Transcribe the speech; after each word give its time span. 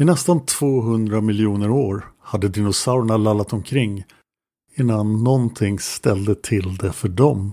I 0.00 0.04
nästan 0.04 0.46
200 0.46 1.20
miljoner 1.20 1.70
år 1.70 2.04
hade 2.22 2.48
dinosaurierna 2.48 3.16
lallat 3.16 3.52
omkring 3.52 4.04
innan 4.76 5.24
någonting 5.24 5.78
ställde 5.78 6.34
till 6.34 6.76
det 6.76 6.92
för 6.92 7.08
dem. 7.08 7.52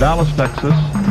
Dallas, 0.00 0.36
Texas, 0.36 0.91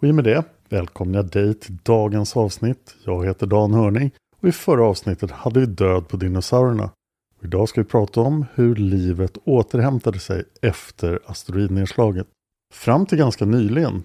Och 0.00 0.08
i 0.08 0.10
och 0.10 0.14
med 0.14 0.24
det 0.24 0.44
välkomnar 0.68 1.18
jag 1.18 1.30
dig 1.30 1.54
till 1.54 1.76
dagens 1.82 2.36
avsnitt. 2.36 2.94
Jag 3.04 3.26
heter 3.26 3.46
Dan 3.46 3.74
Hörning 3.74 4.10
och 4.40 4.48
i 4.48 4.52
förra 4.52 4.84
avsnittet 4.84 5.30
hade 5.30 5.60
vi 5.60 5.66
död 5.66 6.08
på 6.08 6.16
dinosaurierna. 6.16 6.90
Och 7.38 7.44
idag 7.44 7.68
ska 7.68 7.80
vi 7.80 7.88
prata 7.88 8.20
om 8.20 8.44
hur 8.54 8.74
livet 8.74 9.38
återhämtade 9.44 10.18
sig 10.18 10.44
efter 10.62 11.20
asteroidnedslaget. 11.26 12.26
Fram 12.74 13.06
till 13.06 13.18
ganska 13.18 13.44
nyligen 13.44 14.02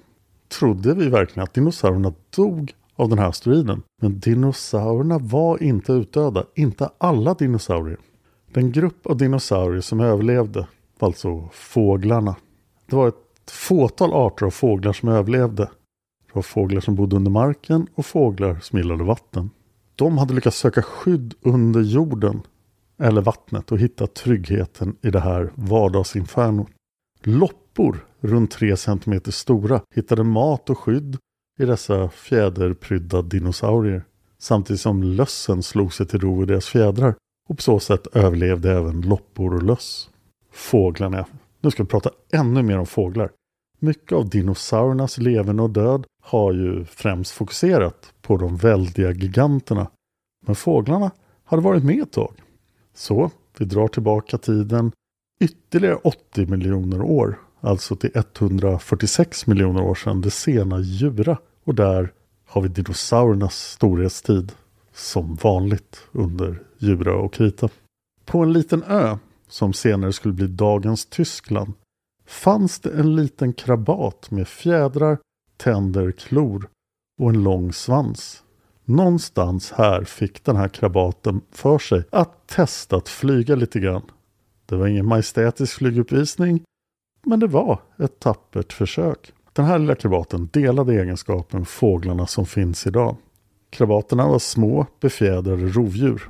trodde 0.59 0.93
vi 0.93 1.09
verkligen 1.09 1.43
att 1.43 1.53
dinosaurierna 1.53 2.13
dog 2.35 2.73
av 2.95 3.09
den 3.09 3.19
här 3.19 3.29
asteroiden. 3.29 3.81
Men 4.01 4.19
dinosaurierna 4.19 5.17
var 5.17 5.63
inte 5.63 5.91
utdöda, 5.91 6.45
inte 6.55 6.89
alla 6.97 7.33
dinosaurier. 7.33 7.99
Den 8.53 8.71
grupp 8.71 9.07
av 9.07 9.17
dinosaurier 9.17 9.81
som 9.81 9.99
överlevde 9.99 10.67
var 10.99 11.07
alltså 11.07 11.49
fåglarna. 11.53 12.35
Det 12.85 12.95
var 12.95 13.07
ett 13.07 13.51
fåtal 13.51 14.13
arter 14.13 14.45
av 14.45 14.49
fåglar 14.49 14.93
som 14.93 15.09
överlevde. 15.09 15.69
Det 16.31 16.37
var 16.37 16.41
fåglar 16.41 16.81
som 16.81 16.95
bodde 16.95 17.15
under 17.15 17.31
marken 17.31 17.87
och 17.95 18.05
fåglar 18.05 18.59
som 18.61 18.79
gillade 18.79 19.03
vatten. 19.03 19.49
De 19.95 20.17
hade 20.17 20.33
lyckats 20.33 20.57
söka 20.57 20.81
skydd 20.81 21.33
under 21.41 21.81
jorden 21.81 22.41
eller 22.99 23.21
vattnet 23.21 23.71
och 23.71 23.79
hitta 23.79 24.07
tryggheten 24.07 24.95
i 25.01 25.09
det 25.09 25.19
här 25.19 25.51
vardagsinfernot. 25.55 26.67
Loppor 27.23 28.05
runt 28.19 28.51
3 28.51 28.77
cm 28.77 29.21
stora 29.25 29.81
hittade 29.95 30.23
mat 30.23 30.69
och 30.69 30.79
skydd 30.79 31.17
i 31.59 31.65
dessa 31.65 32.09
fjäderprydda 32.09 33.21
dinosaurier. 33.21 34.03
Samtidigt 34.37 34.81
som 34.81 35.03
lössen 35.03 35.63
slog 35.63 35.93
sig 35.93 36.07
till 36.07 36.19
ro 36.19 36.43
i 36.43 36.45
deras 36.45 36.65
fjädrar 36.65 37.15
och 37.49 37.55
på 37.55 37.61
så 37.61 37.79
sätt 37.79 38.07
överlevde 38.13 38.71
även 38.71 39.01
loppor 39.01 39.53
och 39.53 39.63
löss. 39.63 40.09
Fåglarna. 40.51 41.25
Nu 41.61 41.71
ska 41.71 41.83
vi 41.83 41.89
prata 41.89 42.09
ännu 42.31 42.63
mer 42.63 42.77
om 42.77 42.85
fåglar. 42.85 43.31
Mycket 43.79 44.11
av 44.11 44.29
dinosauriernas 44.29 45.17
leverne 45.17 45.61
och 45.61 45.69
död 45.69 46.05
har 46.21 46.53
ju 46.53 46.85
främst 46.85 47.31
fokuserat 47.31 48.13
på 48.21 48.37
de 48.37 48.57
väldiga 48.57 49.11
giganterna. 49.11 49.87
Men 50.45 50.55
fåglarna 50.55 51.11
hade 51.43 51.61
varit 51.61 51.83
med 51.83 52.01
ett 52.01 52.11
tag. 52.11 52.33
Så 52.93 53.31
vi 53.57 53.65
drar 53.65 53.87
tillbaka 53.87 54.37
tiden 54.37 54.91
ytterligare 55.39 55.95
80 55.95 56.45
miljoner 56.45 57.01
år. 57.01 57.39
Alltså 57.59 57.95
till 57.95 58.11
146 58.13 59.47
miljoner 59.47 59.81
år 59.81 59.95
sedan 59.95 60.21
det 60.21 60.31
sena 60.31 60.79
Jura. 60.79 61.37
Och 61.63 61.75
där 61.75 62.13
har 62.45 62.61
vi 62.61 62.67
dinosauriernas 62.67 63.55
storhetstid. 63.55 64.51
Som 64.93 65.35
vanligt 65.35 66.03
under 66.11 66.63
Jura 66.77 67.15
och 67.15 67.33
Krita. 67.33 67.69
På 68.25 68.39
en 68.39 68.53
liten 68.53 68.83
ö 68.83 69.17
som 69.47 69.73
senare 69.73 70.13
skulle 70.13 70.33
bli 70.33 70.47
dagens 70.47 71.05
Tyskland 71.05 71.73
fanns 72.25 72.79
det 72.79 72.89
en 72.89 73.15
liten 73.15 73.53
krabat 73.53 74.31
med 74.31 74.47
fjädrar, 74.47 75.17
tänder, 75.61 76.11
klor 76.11 76.67
och 77.21 77.29
en 77.29 77.43
lång 77.43 77.73
svans. 77.73 78.43
Någonstans 78.85 79.71
här 79.71 80.03
fick 80.03 80.43
den 80.43 80.55
här 80.55 80.67
krabaten 80.67 81.41
för 81.51 81.79
sig 81.79 82.03
att 82.09 82.47
testa 82.47 82.95
att 82.95 83.09
flyga 83.09 83.55
lite 83.55 83.79
grann. 83.79 84.01
Det 84.65 84.75
var 84.75 84.87
ingen 84.87 85.05
majestätisk 85.05 85.77
flyguppvisning, 85.77 86.63
men 87.25 87.39
det 87.39 87.47
var 87.47 87.79
ett 87.99 88.19
tappert 88.19 88.73
försök. 88.73 89.33
Den 89.53 89.65
här 89.65 89.79
lilla 89.79 89.95
krabaten 89.95 90.49
delade 90.53 91.01
egenskapen 91.01 91.65
fåglarna 91.65 92.27
som 92.27 92.45
finns 92.45 92.87
idag. 92.87 93.15
Krabaterna 93.69 94.27
var 94.27 94.39
små, 94.39 94.85
befjädrade 94.99 95.67
rovdjur. 95.67 96.29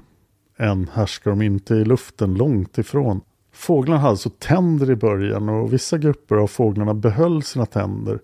Än 0.58 0.90
härskar 0.94 1.32
de 1.32 1.42
inte 1.42 1.76
i 1.76 1.86
luften 1.86 2.34
långt 2.34 2.78
ifrån. 2.78 3.22
Fåglarna 3.54 4.00
hade 4.00 4.10
alltså 4.10 4.30
tänder 4.30 4.92
i 4.92 4.96
början 4.96 5.50
och 5.50 5.74
vissa 5.74 5.98
grupper 5.98 6.36
av 6.36 6.48
fåglarna 6.48 6.94
behöll 6.94 7.44
sina 7.44 7.66
tänder. 7.66 8.20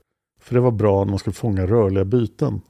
För 0.47 0.55
det 0.55 0.61
var 0.61 0.71
bra 0.71 1.03
när 1.03 1.09
man 1.09 1.19
skulle 1.19 1.33
fånga 1.33 1.65
rörliga 1.67 2.05
byten. 2.05 2.61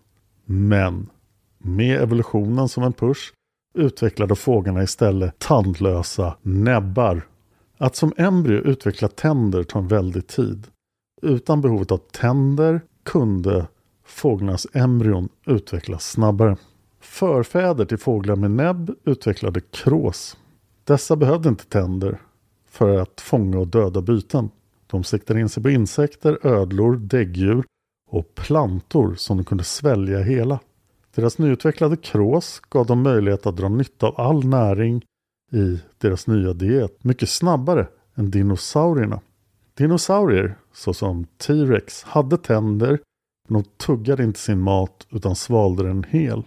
Men 0.46 1.10
med 1.58 2.02
evolutionen 2.02 2.70
som 2.70 2.84
en 2.84 2.94
push 2.94 3.34
utvecklade 3.74 4.36
fåglarna 4.36 4.84
istället 4.84 5.40
tandlösa 5.40 6.38
näbbar. 6.42 7.22
Att 7.78 7.96
som 7.96 8.14
embryo 8.18 8.62
utveckla 8.62 9.08
tänder 9.08 9.64
tar 9.64 9.80
en 9.80 9.88
väldig 9.88 10.28
tid. 10.28 10.68
Utan 11.22 11.62
behovet 11.62 11.92
av 11.92 11.98
tänder 11.98 12.82
kunde 13.04 13.68
fåglarnas 14.06 14.68
embryon 14.74 15.30
utvecklas 15.46 16.12
snabbare. 16.12 16.58
Förfäder 17.00 17.86
till 17.86 17.98
fåglar 17.98 18.36
med 18.36 18.52
näbb 18.52 18.96
utvecklade 19.06 19.62
krås. 19.62 20.38
Dessa 20.84 21.16
behövde 21.16 21.50
inte 21.50 21.66
tänder 21.66 22.22
för 22.70 22.98
att 22.98 23.22
fånga 23.22 23.60
och 23.60 23.68
döda 23.68 24.02
byten. 24.02 24.50
De 24.88 25.04
siktade 25.04 25.40
in 25.40 25.50
sig 25.50 25.64
på 25.64 25.70
insekter, 25.70 26.48
ödlor, 26.48 26.96
däggdjur 26.96 27.64
och 28.10 28.36
plantor 28.36 29.16
som 29.16 29.38
de 29.38 29.44
kunde 29.44 29.64
svälja 29.64 30.22
hela. 30.22 30.60
Deras 31.16 31.38
nyutvecklade 31.38 31.98
krås 31.98 32.62
gav 32.70 32.86
dem 32.86 33.02
möjlighet 33.02 33.46
att 33.46 33.58
dra 33.58 33.70
nytta 33.70 34.08
av 34.08 34.22
all 34.22 34.46
näring 34.46 35.06
i 35.52 35.80
deras 35.98 36.28
nya 36.28 36.54
diet 36.54 37.04
mycket 37.04 37.30
snabbare 37.30 37.88
än 38.16 38.32
dinosaurierna. 38.32 39.22
Dinosaurier, 39.74 40.58
såsom 40.74 41.26
T-Rex, 41.38 42.04
hade 42.04 42.38
tänder 42.38 43.00
men 43.48 43.64
de 43.64 43.70
tuggade 43.86 44.24
inte 44.24 44.40
sin 44.40 44.62
mat 44.62 45.08
utan 45.10 45.36
svalde 45.36 45.84
den 45.84 46.04
hel. 46.04 46.44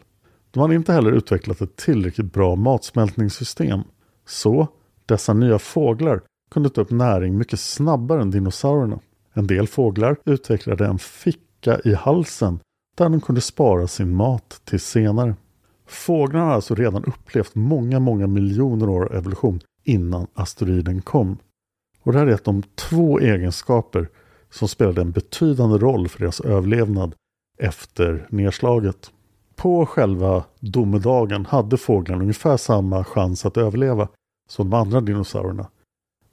De 0.50 0.60
hade 0.60 0.74
inte 0.74 0.92
heller 0.92 1.12
utvecklat 1.12 1.60
ett 1.60 1.76
tillräckligt 1.76 2.32
bra 2.32 2.56
matsmältningssystem. 2.56 3.80
Så 4.26 4.68
dessa 5.06 5.32
nya 5.32 5.58
fåglar 5.58 6.22
kunde 6.50 6.70
ta 6.70 6.80
upp 6.80 6.90
näring 6.90 7.38
mycket 7.38 7.60
snabbare 7.60 8.22
än 8.22 8.30
dinosaurierna. 8.30 9.00
En 9.32 9.46
del 9.46 9.68
fåglar 9.68 10.16
utvecklade 10.24 10.86
en 10.86 10.98
ficka 10.98 11.80
i 11.84 11.94
halsen 11.94 12.60
där 12.96 13.08
de 13.08 13.20
kunde 13.20 13.40
spara 13.40 13.86
sin 13.86 14.14
mat 14.14 14.60
till 14.64 14.80
senare. 14.80 15.34
Fåglarna 15.86 16.46
har 16.46 16.52
alltså 16.52 16.74
redan 16.74 17.04
upplevt 17.04 17.54
många, 17.54 18.00
många 18.00 18.26
miljoner 18.26 18.88
år 18.88 19.04
av 19.04 19.14
evolution 19.14 19.60
innan 19.84 20.26
asteroiden 20.34 21.02
kom. 21.02 21.38
Och 22.02 22.12
det 22.12 22.18
här 22.18 22.26
är 22.26 22.34
ett 22.34 22.44
de 22.44 22.62
två 22.62 23.18
egenskaper 23.18 24.08
som 24.50 24.68
spelade 24.68 25.00
en 25.00 25.10
betydande 25.10 25.78
roll 25.78 26.08
för 26.08 26.18
deras 26.18 26.40
överlevnad 26.40 27.14
efter 27.58 28.26
nedslaget. 28.30 29.10
På 29.56 29.86
själva 29.86 30.44
domedagen 30.60 31.46
hade 31.46 31.76
fåglarna 31.76 32.22
ungefär 32.22 32.56
samma 32.56 33.04
chans 33.04 33.46
att 33.46 33.56
överleva 33.56 34.08
som 34.48 34.70
de 34.70 34.76
andra 34.76 35.00
dinosaurierna. 35.00 35.66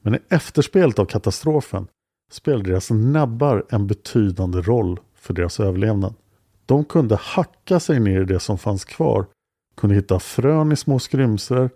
Men 0.07 0.15
i 0.15 0.19
efterspelet 0.29 0.99
av 0.99 1.05
katastrofen 1.05 1.87
spelade 2.31 2.69
deras 2.69 2.91
näbbar 2.91 3.65
en 3.69 3.87
betydande 3.87 4.61
roll 4.61 4.99
för 5.15 5.33
deras 5.33 5.59
överlevnad. 5.59 6.13
De 6.65 6.85
kunde 6.85 7.15
hacka 7.15 7.79
sig 7.79 7.99
ner 7.99 8.21
i 8.21 8.25
det 8.25 8.39
som 8.39 8.57
fanns 8.57 8.85
kvar, 8.85 9.25
kunde 9.77 9.95
hitta 9.95 10.19
frön 10.19 10.71
i 10.71 10.75
små 10.75 10.99
skrymsler 10.99 11.69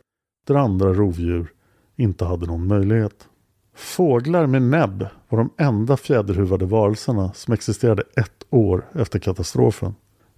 där 0.48 0.56
andra 0.56 0.94
rovdjur 0.94 1.54
inte 1.96 2.26
hade 2.26 2.46
någon 2.46 2.68
möjlighet. 2.68 3.28
Fåglar 3.76 4.48
med 4.48 4.62
näbb 4.62 5.08
var 5.30 5.40
de 5.40 5.50
enda 5.58 5.98
fjäderhuvade 5.98 6.66
varelserna 6.66 7.34
som 7.34 7.54
existerade 7.54 8.04
ett 8.16 8.44
år 8.50 8.86
efter 8.94 9.20
katastrofen. 9.20 9.96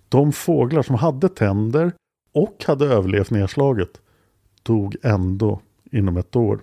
De 0.10 0.31
fåglar 0.34 0.81
som 0.81 0.95
hade 0.95 1.30
tänder 1.30 1.92
och 2.34 2.63
hade 2.68 2.86
överlevt 2.86 3.31
nedslaget 3.31 4.01
dog 4.63 4.95
ändå 5.04 5.62
inom 5.92 6.18
ett 6.18 6.36
år. 6.36 6.60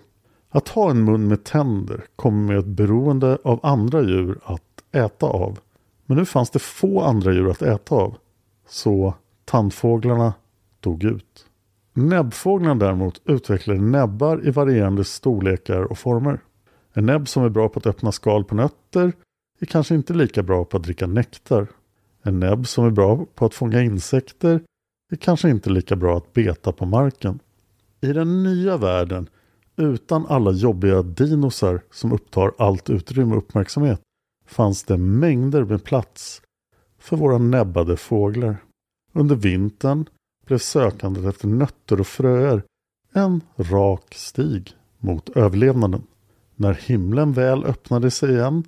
Att 0.50 0.68
ha 0.68 0.90
en 0.90 1.04
mun 1.04 1.28
med 1.28 1.44
tänder 1.44 2.04
kommer 2.16 2.46
med 2.46 2.58
ett 2.58 2.66
beroende 2.66 3.38
av 3.44 3.60
andra 3.62 4.02
djur 4.02 4.38
att 4.44 4.62
äta 4.92 5.26
av. 5.26 5.58
Men 6.06 6.16
nu 6.16 6.24
fanns 6.24 6.50
det 6.50 6.58
få 6.58 7.00
andra 7.00 7.32
djur 7.32 7.50
att 7.50 7.62
äta 7.62 7.94
av. 7.94 8.16
Så 8.68 9.14
tandfåglarna 9.44 10.34
dog 10.80 11.04
ut. 11.04 11.46
Näbbfåglarna 11.92 12.74
däremot 12.74 13.20
utvecklade 13.24 13.80
näbbar 13.80 14.46
i 14.46 14.50
varierande 14.50 15.04
storlekar 15.04 15.82
och 15.82 15.98
former. 15.98 16.40
En 16.92 17.06
näbb 17.06 17.28
som 17.28 17.44
är 17.44 17.48
bra 17.48 17.68
på 17.68 17.78
att 17.78 17.86
öppna 17.86 18.12
skal 18.12 18.44
på 18.44 18.54
nötter 18.54 19.12
är 19.60 19.66
kanske 19.66 19.94
inte 19.94 20.14
lika 20.14 20.42
bra 20.42 20.64
på 20.64 20.76
att 20.76 20.82
dricka 20.82 21.06
nektar. 21.06 21.66
En 22.22 22.40
näbb 22.40 22.68
som 22.68 22.84
är 22.86 22.90
bra 22.90 23.26
på 23.34 23.46
att 23.46 23.54
fånga 23.54 23.82
insekter 23.82 24.60
är 25.12 25.16
kanske 25.16 25.50
inte 25.50 25.70
lika 25.70 25.96
bra 25.96 26.16
att 26.16 26.32
beta 26.32 26.72
på 26.72 26.86
marken. 26.86 27.38
I 28.00 28.12
den 28.12 28.42
nya 28.42 28.76
världen, 28.76 29.28
utan 29.80 30.26
alla 30.26 30.50
jobbiga 30.50 31.02
dinosar 31.02 31.80
som 31.90 32.12
upptar 32.12 32.52
allt 32.58 32.90
utrymme 32.90 33.32
och 33.32 33.38
uppmärksamhet, 33.38 34.00
fanns 34.46 34.82
det 34.82 34.96
mängder 34.96 35.64
med 35.64 35.84
plats 35.84 36.42
för 36.98 37.16
våra 37.16 37.38
näbbade 37.38 37.96
fåglar. 37.96 38.56
Under 39.12 39.36
vintern 39.36 40.08
blev 40.46 40.58
sökandet 40.58 41.24
efter 41.24 41.48
nötter 41.48 42.00
och 42.00 42.06
fröer 42.06 42.62
en 43.12 43.40
rak 43.56 44.14
stig 44.14 44.72
mot 44.98 45.28
överlevnaden. 45.28 46.02
När 46.56 46.74
himlen 46.74 47.32
väl 47.32 47.64
öppnade 47.64 48.10
sig 48.10 48.30
igen 48.30 48.64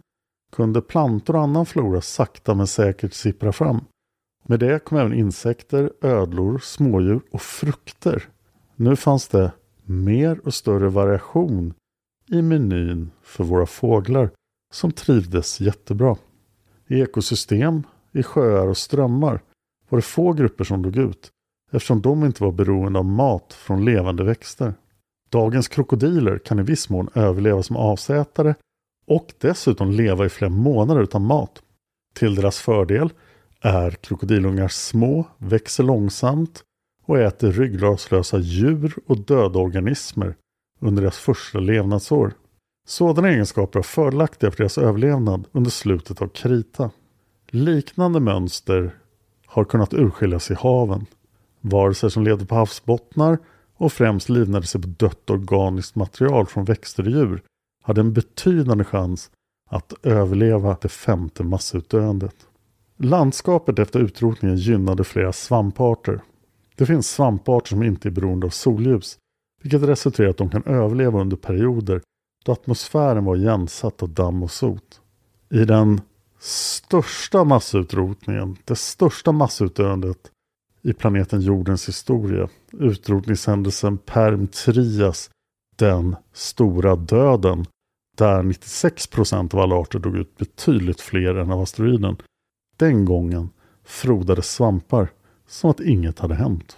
kunde 0.52 0.80
plantor 0.80 1.36
och 1.36 1.42
annan 1.42 1.66
flora 1.66 2.00
sakta 2.00 2.54
men 2.54 2.66
säkert 2.66 3.14
sippra 3.14 3.52
fram. 3.52 3.84
Med 4.46 4.60
det 4.60 4.84
kom 4.84 4.98
även 4.98 5.14
insekter, 5.14 5.92
ödlor, 6.00 6.58
smådjur 6.58 7.20
och 7.30 7.42
frukter. 7.42 8.28
Nu 8.76 8.96
fanns 8.96 9.28
det 9.28 9.52
mer 9.84 10.40
och 10.44 10.54
större 10.54 10.88
variation 10.88 11.74
i 12.30 12.42
menyn 12.42 13.10
för 13.22 13.44
våra 13.44 13.66
fåglar 13.66 14.30
som 14.72 14.92
trivdes 14.92 15.60
jättebra. 15.60 16.16
I 16.88 17.00
ekosystem, 17.00 17.82
i 18.12 18.22
sjöar 18.22 18.66
och 18.66 18.76
strömmar 18.76 19.42
var 19.88 19.98
det 19.98 20.02
få 20.02 20.32
grupper 20.32 20.64
som 20.64 20.82
dog 20.82 20.96
ut 20.96 21.30
eftersom 21.72 22.02
de 22.02 22.24
inte 22.24 22.44
var 22.44 22.52
beroende 22.52 22.98
av 22.98 23.04
mat 23.04 23.52
från 23.52 23.84
levande 23.84 24.24
växter. 24.24 24.74
Dagens 25.30 25.68
krokodiler 25.68 26.38
kan 26.38 26.58
i 26.58 26.62
viss 26.62 26.88
mån 26.88 27.08
överleva 27.14 27.62
som 27.62 27.76
avsätare 27.76 28.54
och 29.06 29.32
dessutom 29.38 29.90
leva 29.90 30.26
i 30.26 30.28
flera 30.28 30.50
månader 30.50 31.02
utan 31.02 31.26
mat. 31.26 31.62
Till 32.14 32.34
deras 32.34 32.58
fördel 32.58 33.12
är 33.60 33.90
krokodilungar 33.90 34.68
små, 34.68 35.24
växer 35.38 35.84
långsamt 35.84 36.62
och 37.04 37.18
äter 37.18 37.52
ryggradslösa 37.52 38.38
djur 38.38 38.94
och 39.06 39.18
döda 39.18 39.58
organismer 39.58 40.34
under 40.80 41.02
deras 41.02 41.18
första 41.18 41.58
levnadsår. 41.58 42.32
Sådana 42.86 43.28
egenskaper 43.28 43.78
är 43.78 43.82
fördelaktiga 43.82 44.50
för 44.50 44.58
deras 44.58 44.78
överlevnad 44.78 45.44
under 45.52 45.70
slutet 45.70 46.22
av 46.22 46.28
krita. 46.28 46.90
Liknande 47.50 48.20
mönster 48.20 48.94
har 49.46 49.64
kunnat 49.64 49.94
urskiljas 49.94 50.50
i 50.50 50.54
haven. 50.54 51.06
Varelser 51.60 52.08
som 52.08 52.24
levde 52.24 52.46
på 52.46 52.54
havsbottnar 52.54 53.38
och 53.76 53.92
främst 53.92 54.28
livnade 54.28 54.66
sig 54.66 54.80
på 54.80 54.88
dött 54.88 55.30
organiskt 55.30 55.94
material 55.94 56.46
från 56.46 56.64
växter 56.64 57.02
och 57.02 57.10
djur 57.10 57.42
hade 57.82 58.00
en 58.00 58.12
betydande 58.12 58.84
chans 58.84 59.30
att 59.70 59.92
överleva 60.02 60.76
det 60.80 60.88
femte 60.88 61.44
massutdöendet. 61.44 62.36
Landskapet 62.96 63.78
efter 63.78 64.00
utrotningen 64.00 64.56
gynnade 64.56 65.04
flera 65.04 65.32
svamparter. 65.32 66.20
Det 66.76 66.86
finns 66.86 67.10
svamparter 67.10 67.68
som 67.68 67.82
inte 67.82 68.08
är 68.08 68.10
beroende 68.10 68.46
av 68.46 68.50
solljus, 68.50 69.18
vilket 69.62 69.82
resulterar 69.82 70.26
i 70.26 70.30
att 70.30 70.36
de 70.36 70.50
kan 70.50 70.64
överleva 70.64 71.20
under 71.20 71.36
perioder 71.36 72.02
då 72.44 72.52
atmosfären 72.52 73.24
var 73.24 73.36
igensatt 73.36 74.02
av 74.02 74.08
damm 74.08 74.42
och 74.42 74.50
sot. 74.50 75.00
I 75.50 75.64
den 75.64 76.00
största 76.38 77.44
massutrotningen, 77.44 78.56
det 78.64 78.76
största 78.76 79.32
massutdöendet 79.32 80.30
i 80.82 80.92
planeten 80.92 81.40
jordens 81.40 81.88
historia, 81.88 82.48
utrotningshändelsen 82.72 83.98
Perm 83.98 84.46
Trias, 84.46 85.30
den 85.76 86.16
stora 86.32 86.96
döden, 86.96 87.66
där 88.16 88.42
96 88.42 89.06
procent 89.06 89.54
av 89.54 89.60
alla 89.60 89.74
arter 89.74 89.98
dog 89.98 90.16
ut 90.16 90.36
betydligt 90.36 91.00
fler 91.00 91.34
än 91.34 91.52
av 91.52 91.60
asteroiden. 91.60 92.16
Den 92.76 93.04
gången 93.04 93.50
frodades 93.84 94.50
svampar 94.50 95.08
som 95.52 95.70
att 95.70 95.80
inget 95.80 96.18
hade 96.18 96.34
hänt. 96.34 96.76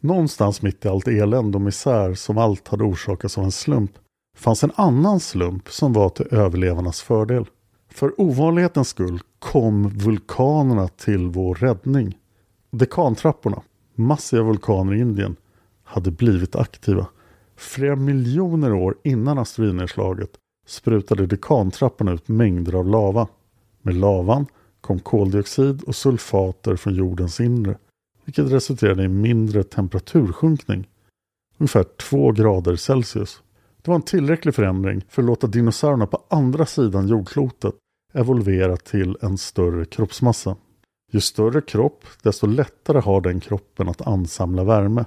Någonstans 0.00 0.62
mitt 0.62 0.84
i 0.84 0.88
allt 0.88 1.08
elände 1.08 1.58
och 1.58 1.62
misär 1.62 2.14
som 2.14 2.38
allt 2.38 2.68
hade 2.68 2.84
orsakats 2.84 3.38
av 3.38 3.44
en 3.44 3.52
slump 3.52 3.90
fanns 4.36 4.64
en 4.64 4.72
annan 4.74 5.20
slump 5.20 5.68
som 5.68 5.92
var 5.92 6.08
till 6.08 6.26
överlevarnas 6.30 7.00
fördel. 7.00 7.44
För 7.92 8.20
ovanlighetens 8.20 8.88
skull 8.88 9.20
kom 9.38 9.88
vulkanerna 9.88 10.88
till 10.88 11.28
vår 11.28 11.54
räddning. 11.54 12.18
Dekantrapporna, 12.70 13.62
massiva 13.94 14.42
vulkaner 14.42 14.94
i 14.94 15.00
Indien, 15.00 15.36
hade 15.84 16.10
blivit 16.10 16.56
aktiva. 16.56 17.06
Flera 17.56 17.96
miljoner 17.96 18.72
år 18.72 18.96
innan 19.04 19.38
asteroidnedslaget 19.38 20.30
sprutade 20.66 21.26
dekantrapporna 21.26 22.12
ut 22.12 22.28
mängder 22.28 22.74
av 22.74 22.86
lava. 22.86 23.28
Med 23.82 23.94
lavan 23.94 24.46
kom 24.80 24.98
koldioxid 24.98 25.82
och 25.82 25.96
sulfater 25.96 26.76
från 26.76 26.94
jordens 26.94 27.40
inre, 27.40 27.76
vilket 28.26 28.52
resulterade 28.52 29.02
i 29.02 29.08
mindre 29.08 29.62
temperatursjunkning, 29.62 30.88
ungefär 31.58 31.82
2 31.82 32.32
grader 32.32 32.76
Celsius. 32.76 33.42
Det 33.82 33.90
var 33.90 33.96
en 33.96 34.02
tillräcklig 34.02 34.54
förändring 34.54 35.02
för 35.08 35.22
att 35.22 35.26
låta 35.26 35.46
dinosaurierna 35.46 36.06
på 36.06 36.22
andra 36.28 36.66
sidan 36.66 37.08
jordklotet 37.08 37.74
evolvera 38.14 38.76
till 38.76 39.16
en 39.20 39.38
större 39.38 39.84
kroppsmassa. 39.84 40.56
Ju 41.12 41.20
större 41.20 41.60
kropp, 41.60 42.04
desto 42.22 42.46
lättare 42.46 43.00
har 43.00 43.20
den 43.20 43.40
kroppen 43.40 43.88
att 43.88 44.00
ansamla 44.00 44.64
värme. 44.64 45.04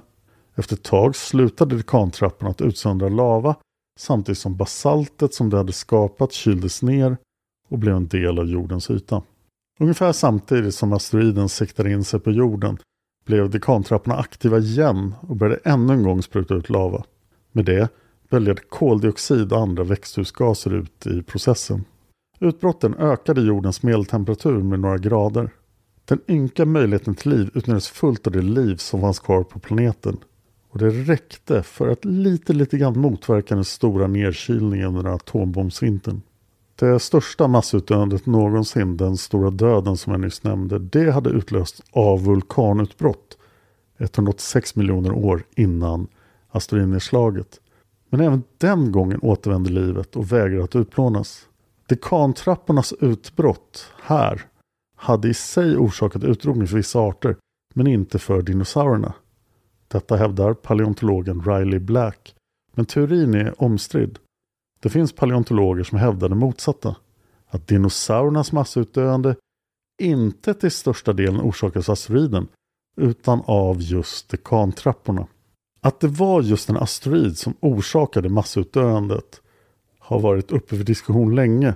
Efter 0.54 0.76
ett 0.76 0.82
tag 0.82 1.16
slutade 1.16 1.76
dekantrapporna 1.76 2.50
att 2.50 2.60
utsöndra 2.60 3.08
lava 3.08 3.56
samtidigt 4.00 4.38
som 4.38 4.56
basaltet 4.56 5.34
som 5.34 5.50
de 5.50 5.56
hade 5.56 5.72
skapat 5.72 6.32
kyldes 6.32 6.82
ner 6.82 7.16
och 7.68 7.78
blev 7.78 7.96
en 7.96 8.08
del 8.08 8.38
av 8.38 8.46
jordens 8.46 8.90
yta. 8.90 9.22
Ungefär 9.80 10.12
samtidigt 10.12 10.74
som 10.74 10.92
asteroiden 10.92 11.48
siktade 11.48 11.92
in 11.92 12.04
sig 12.04 12.20
på 12.20 12.30
jorden 12.30 12.78
blev 13.30 13.50
dekantrapporna 13.50 14.16
aktiva 14.16 14.58
igen 14.58 15.14
och 15.20 15.36
började 15.36 15.60
ännu 15.64 15.92
en 15.92 16.02
gång 16.02 16.22
spruta 16.22 16.54
ut 16.54 16.70
lava. 16.70 17.04
Med 17.52 17.64
det 17.64 17.88
böljade 18.30 18.60
koldioxid 18.68 19.52
och 19.52 19.60
andra 19.60 19.84
växthusgaser 19.84 20.74
ut 20.74 21.06
i 21.06 21.22
processen. 21.22 21.84
Utbrotten 22.40 22.94
ökade 22.94 23.40
jordens 23.40 23.82
medeltemperatur 23.82 24.62
med 24.62 24.80
några 24.80 24.98
grader. 24.98 25.50
Den 26.04 26.20
ynka 26.28 26.64
möjligheten 26.64 27.14
till 27.14 27.30
liv 27.30 27.50
utnyttjades 27.54 27.88
fullt 27.88 28.26
av 28.26 28.32
det 28.32 28.42
liv 28.42 28.76
som 28.76 29.00
fanns 29.00 29.18
kvar 29.18 29.42
på 29.42 29.58
planeten. 29.58 30.16
Och 30.70 30.78
det 30.78 30.90
räckte 30.90 31.62
för 31.62 31.88
att 31.88 32.04
lite, 32.04 32.52
lite 32.52 32.78
grann 32.78 33.00
motverka 33.00 33.54
den 33.54 33.64
stora 33.64 34.06
nedkylningen 34.06 34.96
under 34.96 35.10
atombombsvintern. 35.10 36.22
Det 36.80 37.00
största 37.00 37.48
massutdöendet 37.48 38.26
någonsin, 38.26 38.96
den 38.96 39.16
stora 39.16 39.50
döden 39.50 39.96
som 39.96 40.12
jag 40.12 40.20
nyss 40.20 40.42
nämnde, 40.42 40.78
det 40.78 41.10
hade 41.10 41.30
utlösts 41.30 41.82
av 41.92 42.24
vulkanutbrott 42.24 43.38
186 43.98 44.76
miljoner 44.76 45.12
år 45.12 45.42
innan 45.56 46.06
asteroidnedslaget. 46.48 47.60
Men 48.08 48.20
även 48.20 48.42
den 48.58 48.92
gången 48.92 49.20
återvände 49.22 49.70
livet 49.70 50.16
och 50.16 50.32
vägrade 50.32 50.64
att 50.64 50.76
utplånas. 50.76 51.48
Dekantrappornas 51.86 52.92
utbrott 52.92 53.92
här 54.02 54.46
hade 54.96 55.28
i 55.28 55.34
sig 55.34 55.76
orsakat 55.76 56.24
utrotning 56.24 56.68
för 56.68 56.76
vissa 56.76 56.98
arter, 56.98 57.36
men 57.74 57.86
inte 57.86 58.18
för 58.18 58.42
dinosaurierna. 58.42 59.12
Detta 59.88 60.16
hävdar 60.16 60.54
paleontologen 60.54 61.42
Riley 61.42 61.78
Black, 61.78 62.34
men 62.74 62.86
teorin 62.86 63.34
är 63.34 63.62
omstridd. 63.62 64.18
Det 64.82 64.88
finns 64.88 65.12
paleontologer 65.12 65.84
som 65.84 65.98
hävdar 65.98 66.28
det 66.28 66.34
motsatta. 66.34 66.96
Att 67.46 67.66
dinosauriernas 67.66 68.52
massutdöende 68.52 69.36
inte 70.02 70.54
till 70.54 70.70
största 70.70 71.12
delen 71.12 71.40
orsakas 71.40 71.88
av 71.88 71.92
asteroiden 71.92 72.48
utan 72.96 73.42
av 73.46 73.82
just 73.82 74.28
dekantrapporna. 74.28 75.26
Att 75.80 76.00
det 76.00 76.08
var 76.08 76.42
just 76.42 76.70
en 76.70 76.76
asteroid 76.76 77.38
som 77.38 77.54
orsakade 77.60 78.28
massutdöendet 78.28 79.40
har 79.98 80.20
varit 80.20 80.50
uppe 80.50 80.76
för 80.76 80.84
diskussion 80.84 81.34
länge 81.34 81.74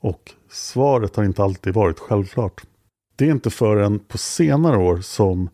och 0.00 0.32
svaret 0.50 1.16
har 1.16 1.24
inte 1.24 1.42
alltid 1.42 1.74
varit 1.74 1.98
självklart. 1.98 2.62
Det 3.16 3.26
är 3.26 3.30
inte 3.30 3.50
förrän 3.50 3.98
på 3.98 4.18
senare 4.18 4.76
år 4.76 5.00
som 5.00 5.48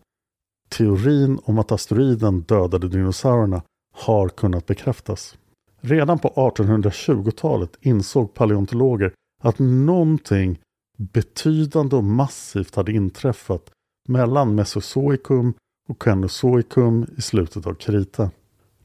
teorin 0.69 1.39
om 1.43 1.59
att 1.59 1.71
asteroiden 1.71 2.41
dödade 2.41 2.89
dinosaurierna 2.89 3.61
har 3.93 4.29
kunnat 4.29 4.65
bekräftas. 4.65 5.37
Redan 5.85 6.19
på 6.19 6.29
1820-talet 6.29 7.77
insåg 7.81 8.33
paleontologer 8.33 9.13
att 9.41 9.59
någonting 9.59 10.59
betydande 10.97 11.95
och 11.95 12.03
massivt 12.03 12.75
hade 12.75 12.91
inträffat 12.91 13.71
mellan 14.07 14.55
Mesozoikum 14.55 15.53
och 15.89 16.01
Caenozoikum 16.01 17.05
i 17.17 17.21
slutet 17.21 17.67
av 17.67 17.73
krita. 17.73 18.31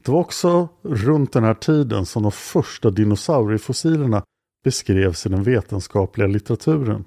Det 0.03 0.11
var 0.11 0.19
också 0.19 0.67
runt 0.81 1.33
den 1.33 1.43
här 1.43 1.53
tiden 1.53 2.05
som 2.05 2.23
de 2.23 2.31
första 2.31 2.89
dinosauriefossilerna 2.89 4.23
beskrevs 4.63 5.25
i 5.25 5.29
den 5.29 5.43
vetenskapliga 5.43 6.27
litteraturen. 6.27 7.05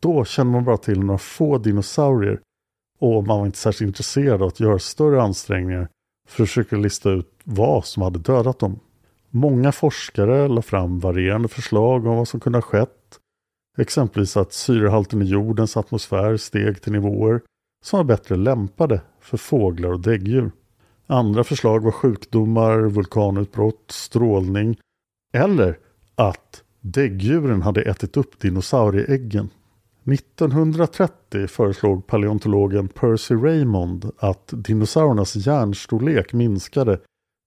Då 0.00 0.24
kände 0.24 0.52
man 0.52 0.64
bara 0.64 0.76
till 0.76 1.00
några 1.00 1.18
få 1.18 1.58
dinosaurier 1.58 2.40
och 2.98 3.26
man 3.26 3.38
var 3.38 3.46
inte 3.46 3.58
särskilt 3.58 3.88
intresserad 3.88 4.42
av 4.42 4.48
att 4.48 4.60
göra 4.60 4.78
större 4.78 5.22
ansträngningar 5.22 5.88
för 6.28 6.42
att 6.42 6.48
försöka 6.48 6.76
lista 6.76 7.10
ut 7.10 7.32
vad 7.44 7.84
som 7.84 8.02
hade 8.02 8.18
dödat 8.18 8.58
dem. 8.58 8.80
Många 9.30 9.72
forskare 9.72 10.48
la 10.48 10.62
fram 10.62 11.00
varierande 11.00 11.48
förslag 11.48 12.06
om 12.06 12.16
vad 12.16 12.28
som 12.28 12.40
kunde 12.40 12.56
ha 12.56 12.62
skett. 12.62 13.18
Exempelvis 13.78 14.36
att 14.36 14.52
syrehalten 14.52 15.22
i 15.22 15.24
jordens 15.24 15.76
atmosfär 15.76 16.36
steg 16.36 16.82
till 16.82 16.92
nivåer 16.92 17.40
som 17.84 17.96
var 17.96 18.04
bättre 18.04 18.36
lämpade 18.36 19.00
för 19.20 19.36
fåglar 19.36 19.92
och 19.92 20.00
däggdjur. 20.00 20.50
Andra 21.06 21.44
förslag 21.44 21.84
var 21.84 21.90
sjukdomar, 21.90 22.80
vulkanutbrott, 22.80 23.84
strålning 23.88 24.78
eller 25.32 25.78
att 26.14 26.62
däggdjuren 26.80 27.62
hade 27.62 27.82
ätit 27.82 28.16
upp 28.16 28.40
dinosaurieäggen. 28.40 29.50
1930 30.04 31.46
föreslog 31.46 32.06
paleontologen 32.06 32.88
Percy 32.88 33.34
Raymond 33.34 34.10
att 34.18 34.52
dinosauriernas 34.52 35.36
hjärnstorlek 35.36 36.32
minskade 36.32 37.00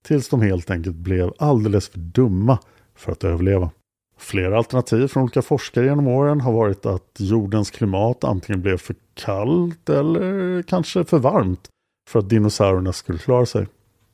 tills 0.03 0.29
de 0.29 0.41
helt 0.41 0.72
enkelt 0.72 0.95
blev 0.95 1.33
alldeles 1.38 1.89
för 1.89 2.00
dumma 2.00 2.60
för 2.95 3.12
att 3.12 3.24
överleva. 3.24 3.72
Flera 4.17 4.57
alternativ 4.57 5.07
från 5.07 5.24
olika 5.24 5.41
forskare 5.41 5.86
genom 5.86 6.07
åren 6.07 6.41
har 6.41 6.51
varit 6.51 6.86
att 6.86 7.15
jordens 7.17 7.72
klimat 7.72 8.24
antingen 8.24 8.62
blev 8.62 8.77
för 8.77 8.95
kallt 9.13 9.89
eller 9.89 10.62
kanske 10.62 11.03
för 11.03 11.19
varmt 11.19 11.69
för 12.10 12.19
att 12.19 12.29
dinosaurierna 12.29 12.93
skulle 12.93 13.19
klara 13.19 13.45
sig. 13.45 13.67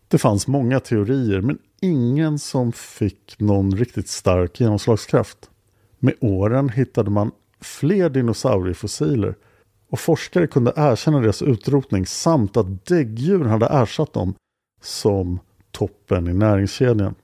Det 0.08 0.18
fanns 0.18 0.48
många 0.48 0.80
teorier 0.80 1.42
men 1.42 1.58
ingen 1.82 2.40
som 2.40 2.72
fick 2.72 3.36
någon 3.40 3.76
riktigt 3.76 4.10
stark 4.10 4.60
genomslagskraft. 4.60 5.50
Med 6.00 6.14
åren 6.22 6.70
hittade 6.70 7.10
man 7.10 7.32
fler 7.62 8.10
dinosauriefossiler 8.10 9.36
och 9.90 10.00
forskare 10.00 10.48
kunde 10.48 10.74
erkänna 10.76 11.20
deras 11.20 11.42
utrotning 11.42 12.06
samt 12.06 12.58
att 12.58 12.86
däggdjur 12.86 13.46
hade 13.46 13.66
ersatt 13.66 14.14
dem 14.14 14.34
som 14.82 15.40
toppen 15.80 16.28
i 16.28 16.34
näringskedjan. 16.34 17.16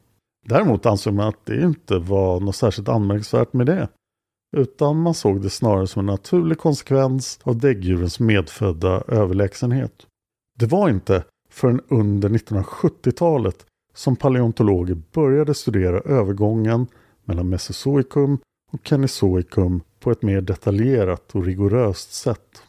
Däremot 0.45 0.85
ansåg 0.85 1.13
man 1.13 1.27
att 1.27 1.45
det 1.45 1.61
inte 1.61 1.97
var 1.97 2.39
något 2.39 2.55
särskilt 2.55 2.89
anmärkningsvärt 2.89 3.53
med 3.53 3.65
det. 3.65 3.89
Utan 4.57 5.01
man 5.01 5.13
såg 5.13 5.41
det 5.41 5.49
snarare 5.49 5.87
som 5.87 5.99
en 5.99 6.05
naturlig 6.05 6.57
konsekvens 6.57 7.39
av 7.43 7.57
däggdjurens 7.57 8.19
medfödda 8.19 9.03
överlägsenhet. 9.07 10.07
Det 10.59 10.65
var 10.65 10.89
inte 10.89 11.23
förrän 11.49 11.81
under 11.87 12.29
1970-talet 12.29 13.65
som 13.93 14.15
paleontologer 14.15 15.01
började 15.13 15.53
studera 15.53 15.99
övergången 15.99 16.87
mellan 17.23 17.49
Mesozoikum 17.49 18.37
och 18.71 18.83
Caenozoikum 18.83 19.81
på 19.99 20.11
ett 20.11 20.21
mer 20.21 20.41
detaljerat 20.41 21.35
och 21.35 21.45
rigoröst 21.45 22.13
sätt. 22.13 22.61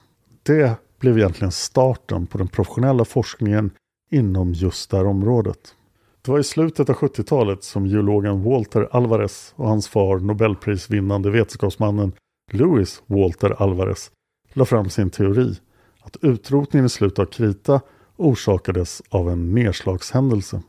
Det 0.43 0.77
blev 0.99 1.19
egentligen 1.19 1.53
starten 1.53 2.27
på 2.27 2.39
den 2.39 2.49
professionella 2.49 3.05
forskningen 3.05 3.71
inom 4.11 4.53
just 4.53 4.91
det 4.91 4.97
här 4.97 5.07
området. 5.07 5.75
Det 6.23 6.31
var 6.31 6.39
i 6.39 6.45
slutet 6.45 6.91
av 6.91 6.97
70-talet 6.97 7.65
som 7.65 7.87
geologen 7.87 8.43
Walter 8.43 8.89
Alvarez 8.91 9.53
och 9.57 9.69
hans 9.69 9.89
far 9.89 10.19
Nobelprisvinnande 10.19 11.31
vetenskapsmannen 11.31 12.13
Louis 12.53 13.03
Walter 13.07 13.63
Alvarez 13.63 14.11
la 14.53 14.65
fram 14.65 14.91
sin 14.91 15.11
teori 15.11 15.55
att 16.01 16.17
utrotningen 16.23 16.87
i 16.87 16.89
slutet 16.89 17.19
av 17.19 17.25
krita 17.25 17.81
orsakades 18.17 19.03
av 19.09 19.31
en 19.31 19.55
nedslagshändelse. 19.55 20.63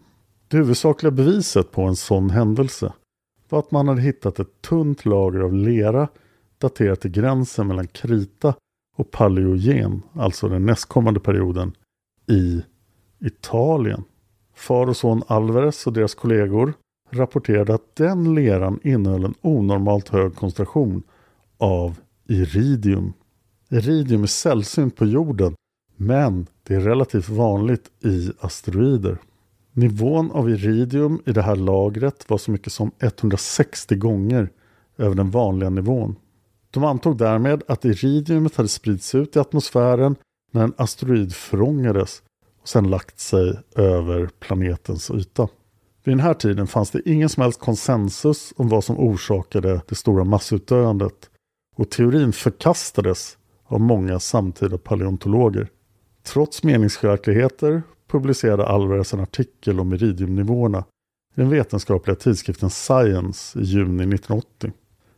Det 0.48 0.58
huvudsakliga 0.58 1.12
beviset 1.12 1.72
på 1.72 1.82
en 1.82 1.96
sån 1.96 2.30
händelse 2.30 2.94
var 3.50 3.60
att 3.60 3.72
man 3.72 3.88
hade 3.88 4.02
hittat 4.02 4.40
ett 4.40 4.62
tunt 4.62 5.06
lager 5.06 5.40
av 5.40 5.54
lera 5.54 6.08
daterat 6.58 7.02
till 7.02 7.12
gränsen 7.12 7.68
mellan 7.68 7.88
krita 7.88 8.54
och 8.98 9.12
paleogen, 9.12 10.02
alltså 10.14 10.48
den 10.48 10.66
nästkommande 10.66 11.20
perioden, 11.20 11.76
i 12.28 12.62
Italien. 13.20 14.04
Far 14.56 14.88
och 14.88 14.98
son 14.98 15.24
Alvarez 15.28 15.88
och 15.88 15.94
deras 15.94 16.16
kollegor 16.16 16.74
rapporterade 17.12 17.74
att 17.74 17.96
den 17.96 18.36
leran 18.36 18.80
innehöll 18.84 19.26
en 19.26 19.36
onormalt 19.42 20.10
hög 20.10 20.36
koncentration 20.36 21.04
av 21.58 22.00
iridium. 22.28 23.14
Iridium 23.70 24.24
är 24.24 24.28
sällsynt 24.28 24.96
på 24.96 25.06
jorden 25.06 25.56
men 25.96 26.48
det 26.64 26.76
är 26.76 26.80
relativt 26.80 27.30
vanligt 27.30 27.92
i 28.06 28.32
asteroider. 28.40 29.18
Nivån 29.74 30.32
av 30.32 30.50
iridium 30.50 31.22
i 31.26 31.32
det 31.32 31.42
här 31.42 31.56
lagret 31.56 32.30
var 32.30 32.38
så 32.38 32.52
mycket 32.52 32.74
som 32.74 32.92
160 33.00 33.96
gånger 33.96 34.50
över 34.98 35.16
den 35.16 35.32
vanliga 35.32 35.70
nivån. 35.70 36.16
De 36.72 36.84
antog 36.84 37.18
därmed 37.18 37.64
att 37.68 37.86
iridiumet 37.86 38.56
hade 38.56 38.70
spridits 38.70 39.16
ut 39.16 39.36
i 39.36 39.40
atmosfären 39.40 40.16
när 40.52 40.64
en 40.64 40.74
asteroid 40.78 41.34
förångades 41.34 42.22
och 42.68 42.72
sedan 42.72 42.90
lagt 42.90 43.20
sig 43.20 43.60
över 43.76 44.30
planetens 44.40 45.12
yta. 45.12 45.48
Vid 46.04 46.12
den 46.14 46.20
här 46.20 46.34
tiden 46.34 46.68
fanns 46.68 46.92
det 46.92 47.10
ingen 47.10 47.30
som 47.30 47.44
helst 47.44 47.60
konsensus 47.60 48.54
om 48.58 48.70
vad 48.70 48.84
som 48.84 49.00
orsakade 49.00 49.82
det 49.88 49.96
stora 49.96 50.24
massutdöendet 50.24 51.30
och 51.76 51.90
teorin 51.90 52.34
förkastades 52.34 53.38
av 53.64 53.82
många 53.82 54.20
samtida 54.20 54.78
paleontologer. 54.78 55.68
Trots 56.24 56.64
meningsskiljaktigheter 56.64 57.84
publicerade 58.08 58.68
Alvarez 58.68 59.14
en 59.14 59.20
artikel 59.20 59.80
om 59.80 59.94
iridiumnivåerna 59.94 60.80
i 61.36 61.40
den 61.40 61.50
vetenskapliga 61.50 62.16
tidskriften 62.16 62.70
Science 62.70 63.60
i 63.60 63.64
juni 63.64 64.04
1980. 64.04 64.72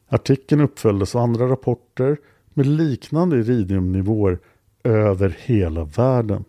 Artikeln 0.09 0.61
uppföljdes 0.61 1.15
av 1.15 1.21
andra 1.21 1.49
rapporter 1.49 2.17
med 2.53 2.65
liknande 2.65 3.37
iridiumnivåer 3.39 4.39
över 4.83 5.37
hela 5.39 5.83
världen. 5.83 6.45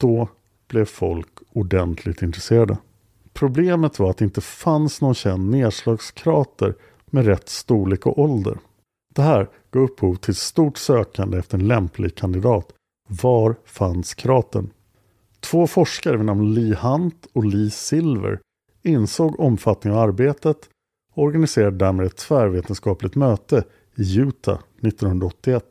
Då 0.00 0.28
blev 0.68 0.84
folk 0.84 1.28
ordentligt 1.52 2.22
intresserade. 2.22 2.78
Problemet 3.32 3.98
var 3.98 4.10
att 4.10 4.18
det 4.18 4.24
inte 4.24 4.40
fanns 4.40 5.00
någon 5.00 5.14
känd 5.14 5.50
nedslagskrater 5.50 6.74
med 7.06 7.26
rätt 7.26 7.48
storlek 7.48 8.06
och 8.06 8.18
ålder. 8.18 8.58
Det 9.14 9.22
här 9.22 9.48
gav 9.70 9.82
upphov 9.82 10.14
till 10.14 10.34
stort 10.34 10.78
sökande 10.78 11.38
efter 11.38 11.58
en 11.58 11.68
lämplig 11.68 12.14
kandidat. 12.14 12.72
Var 13.08 13.56
fanns 13.64 14.14
kratern? 14.14 14.70
Två 15.40 15.66
forskare 15.66 16.16
vid 16.16 16.26
namn 16.26 16.54
Lee 16.54 16.74
Hunt 16.74 17.26
och 17.32 17.44
Lee 17.44 17.70
Silver 17.70 18.40
insåg 18.82 19.40
omfattningen 19.40 19.98
av 19.98 20.08
arbetet 20.08 20.68
och 21.14 21.22
organiserade 21.22 21.76
därmed 21.76 22.06
ett 22.06 22.16
tvärvetenskapligt 22.16 23.14
möte 23.14 23.64
i 23.96 24.18
Utah 24.18 24.58
1981. 24.82 25.64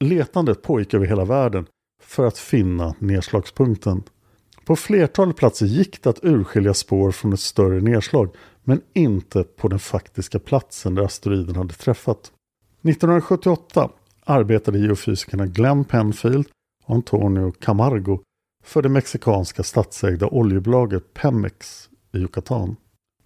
Letandet 0.00 0.62
pågick 0.62 0.94
över 0.94 1.06
hela 1.06 1.24
världen 1.24 1.66
för 2.06 2.26
att 2.26 2.38
finna 2.38 2.94
nedslagspunkten. 2.98 4.02
På 4.64 4.76
flertalet 4.76 5.36
platser 5.36 5.66
gick 5.66 6.02
det 6.02 6.10
att 6.10 6.24
urskilja 6.24 6.74
spår 6.74 7.10
från 7.10 7.32
ett 7.32 7.40
större 7.40 7.80
nedslag 7.80 8.34
men 8.64 8.80
inte 8.92 9.42
på 9.42 9.68
den 9.68 9.78
faktiska 9.78 10.38
platsen 10.38 10.94
där 10.94 11.02
asteroiden 11.02 11.56
hade 11.56 11.74
träffat. 11.74 12.32
1978 12.82 13.90
arbetade 14.24 14.78
geofysikerna 14.78 15.46
Glenn 15.46 15.84
Penfield 15.84 16.46
och 16.84 16.94
Antonio 16.94 17.52
Camargo 17.52 18.20
för 18.64 18.82
det 18.82 18.88
mexikanska 18.88 19.62
statsägda 19.62 20.26
oljebolaget 20.26 21.14
Pemex 21.14 21.88
i 22.12 22.18
Yucatan. 22.18 22.76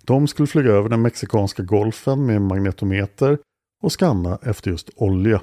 De 0.05 0.29
skulle 0.29 0.47
flyga 0.47 0.71
över 0.71 0.89
den 0.89 1.03
mexikanska 1.03 1.63
golfen 1.63 2.27
med 2.27 2.43
magnetometer 2.43 3.39
och 3.83 3.93
skanna 3.93 4.39
efter 4.43 4.71
just 4.71 4.91
olja. 4.97 5.41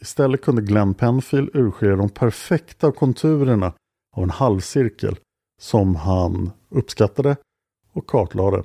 Istället 0.00 0.42
kunde 0.42 0.62
Glenn 0.62 0.94
Penfield 0.94 1.50
urskilja 1.56 1.96
de 1.96 2.08
perfekta 2.08 2.92
konturerna 2.92 3.72
av 4.16 4.22
en 4.22 4.30
halvcirkel 4.30 5.16
som 5.60 5.96
han 5.96 6.50
uppskattade 6.68 7.36
och 7.92 8.06
kartlade. 8.06 8.62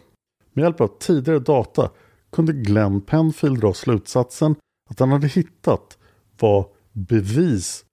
Med 0.54 0.64
hjälp 0.64 0.82
av 0.82 0.88
tidigare 1.00 1.40
data 1.40 1.90
kunde 2.32 2.54
Glenn 2.54 3.02
Penfield 3.02 3.60
dra 3.62 3.74
slutsatsen 3.74 4.56
att 4.90 5.00
han 5.00 5.12
hade 5.12 5.28
hittat 5.28 5.98
var 6.40 6.68
bevis 6.92 7.86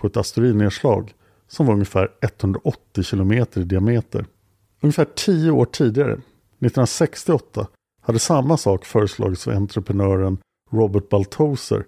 på 0.00 0.06
ett 0.06 0.16
asteroidnedslag 0.16 1.14
som 1.48 1.66
var 1.66 1.74
ungefär 1.74 2.08
180 2.20 3.04
km 3.04 3.32
i 3.32 3.64
diameter. 3.64 4.26
Ungefär 4.80 5.04
tio 5.04 5.50
år 5.50 5.64
tidigare, 5.64 6.12
1968, 6.12 7.66
hade 8.02 8.18
samma 8.18 8.56
sak 8.56 8.84
föreslagits 8.84 9.48
av 9.48 9.54
entreprenören 9.54 10.38
Robert 10.70 11.08
Baltoser 11.08 11.84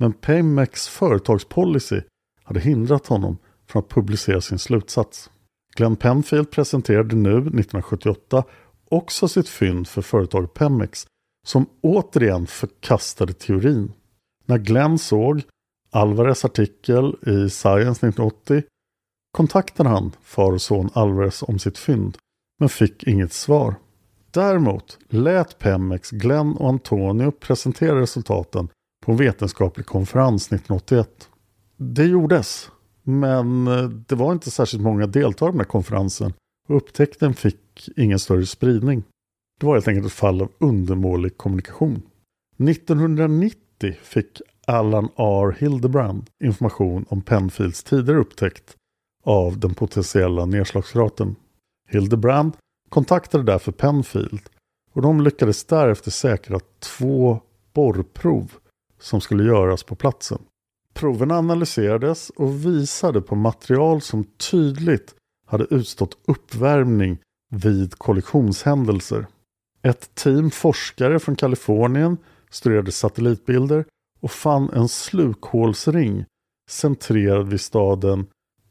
men 0.00 0.12
Pemex 0.12 0.88
företagspolicy 0.88 2.00
hade 2.44 2.60
hindrat 2.60 3.06
honom 3.06 3.38
från 3.66 3.82
att 3.82 3.88
publicera 3.88 4.40
sin 4.40 4.58
slutsats. 4.58 5.30
Glenn 5.76 5.96
Penfield 5.96 6.50
presenterade 6.50 7.16
nu 7.16 7.36
1978 7.36 8.44
också 8.88 9.28
sitt 9.28 9.48
fynd 9.48 9.88
för 9.88 10.02
företaget 10.02 10.54
Pemex 10.54 11.06
som 11.46 11.66
återigen 11.80 12.46
förkastade 12.46 13.32
teorin. 13.32 13.92
När 14.44 14.58
Glenn 14.58 14.98
såg 14.98 15.42
Alvarez 15.90 16.44
artikel 16.44 17.16
i 17.26 17.50
Science 17.50 18.06
1980 18.06 18.62
kontaktade 19.32 19.88
han 19.88 20.12
far 20.22 20.52
och 20.52 20.62
son 20.62 20.90
Alvarez 20.92 21.42
om 21.42 21.58
sitt 21.58 21.78
fynd 21.78 22.16
men 22.60 22.68
fick 22.68 23.04
inget 23.04 23.32
svar. 23.32 23.74
Däremot 24.30 24.98
lät 25.08 25.58
Pemex 25.58 26.10
Glenn 26.10 26.56
och 26.56 26.68
Antonio 26.68 27.30
presentera 27.30 28.00
resultaten 28.00 28.68
på 29.06 29.12
en 29.12 29.18
vetenskaplig 29.18 29.86
konferens 29.86 30.46
1981. 30.46 31.28
Det 31.76 32.04
gjordes, 32.04 32.70
men 33.02 33.66
eh, 33.66 33.88
det 33.88 34.14
var 34.14 34.32
inte 34.32 34.50
särskilt 34.50 34.82
många 34.82 35.06
deltagare 35.06 35.50
i 35.50 35.52
den 35.52 35.60
här 35.60 35.64
konferensen 35.64 36.32
och 36.68 36.76
upptäckten 36.76 37.34
fick 37.34 37.88
ingen 37.96 38.18
större 38.18 38.46
spridning. 38.46 39.02
Det 39.60 39.66
var 39.66 39.74
helt 39.74 39.88
enkelt 39.88 40.06
ett 40.06 40.12
fall 40.12 40.42
av 40.42 40.52
undermålig 40.58 41.36
kommunikation. 41.36 42.02
1990 42.58 43.94
fick 44.02 44.40
Allan 44.66 45.08
R. 45.16 45.56
Hildebrand 45.58 46.30
information 46.44 47.04
om 47.08 47.22
Penfields 47.22 47.82
tidigare 47.82 48.20
upptäckt 48.20 48.76
av 49.24 49.58
den 49.58 49.74
potentiella 49.74 50.46
nedslagsraten. 50.46 51.36
Hildebrand 51.88 52.52
kontaktade 52.88 53.44
därför 53.44 53.72
Penfield 53.72 54.42
och 54.92 55.02
de 55.02 55.20
lyckades 55.20 55.64
därefter 55.64 56.10
säkra 56.10 56.60
två 56.80 57.40
borrprov 57.72 58.52
som 58.98 59.20
skulle 59.20 59.44
göras 59.44 59.82
på 59.82 59.94
platsen. 59.94 60.38
Proven 60.94 61.30
analyserades 61.30 62.30
och 62.30 62.66
visade 62.66 63.20
på 63.20 63.34
material 63.34 64.00
som 64.00 64.24
tydligt 64.24 65.14
hade 65.46 65.64
utstått 65.70 66.18
uppvärmning 66.24 67.18
vid 67.50 67.98
kollisionshändelser. 67.98 69.26
Ett 69.82 70.14
team 70.14 70.50
forskare 70.50 71.18
från 71.18 71.36
Kalifornien 71.36 72.16
studerade 72.50 72.92
satellitbilder 72.92 73.84
och 74.20 74.30
fann 74.30 74.70
en 74.72 74.88
slukhålsring 74.88 76.24
centrerad 76.70 77.48
vid 77.48 77.60
staden 77.60 78.26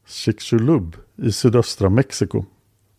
Chicxulub 0.07 0.95
i 1.15 1.31
sydöstra 1.31 1.89
Mexiko. 1.89 2.45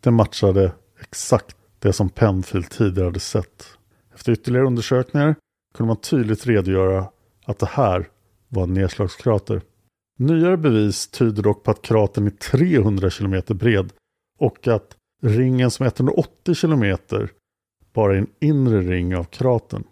Den 0.01 0.15
matchade 0.15 0.73
exakt 1.01 1.57
det 1.79 1.93
som 1.93 2.09
Penfield 2.09 2.71
tidigare 2.71 3.07
hade 3.07 3.21
sett. 3.21 3.67
Efter 4.15 4.33
ytterligare 4.33 4.67
undersökningar 4.67 5.35
kunde 5.75 5.89
man 5.89 6.01
tydligt 6.01 6.47
redogöra 6.47 7.09
att 7.47 7.59
det 7.59 7.67
här 7.67 8.09
var 8.49 8.63
en 8.63 8.75
nedslagskrater. 8.75 9.63
Nyare 10.19 10.57
bevis 10.57 11.09
tyder 11.09 11.43
dock 11.43 11.65
på 11.65 11.71
att 11.71 11.83
kratern 11.83 12.27
är 12.27 12.31
300 12.31 13.11
km 13.11 13.43
bred 13.49 13.93
och 14.39 14.69
att 14.69 14.97
ringen 15.23 15.71
som 15.71 15.87
är 15.87 15.91
180 15.97 16.55
km 16.55 16.97
bara 17.93 18.15
är 18.15 18.19
en 18.19 18.31
inre 18.41 18.81
ring 18.81 19.17
av 19.17 19.25
kratern. 19.25 19.85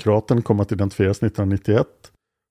Kratern 0.00 0.42
kom 0.42 0.60
att 0.60 0.72
identifieras 0.72 1.22
1991 1.22 1.86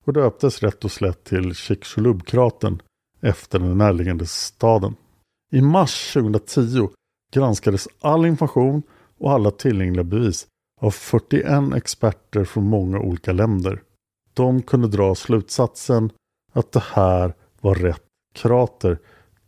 och 0.06 0.14
döptes 0.14 0.64
rätt 0.64 0.86
och 0.86 0.92
slätt 0.92 1.24
till 1.24 1.56
Chicxulub-kratern 1.56 2.82
efter 3.22 3.60
den 3.60 3.78
närliggande 3.78 4.26
staden. 4.26 4.96
I 5.52 5.62
mars 5.62 6.14
2010 6.14 6.90
granskades 7.34 7.88
all 8.02 8.26
information 8.26 8.84
och 9.18 9.32
alla 9.32 9.52
tillgängliga 9.52 10.04
bevis 10.04 10.48
av 10.82 10.92
41 10.92 11.74
experter 11.76 12.46
från 12.46 12.64
många 12.64 13.00
olika 13.00 13.32
länder. 13.32 13.82
De 14.34 14.62
kunde 14.62 14.88
dra 14.88 15.16
slutsatsen 15.16 16.12
att 16.54 16.72
det 16.72 16.84
här 16.94 17.34
var 17.62 17.76
rätt 17.76 18.04
krater. 18.34 19.00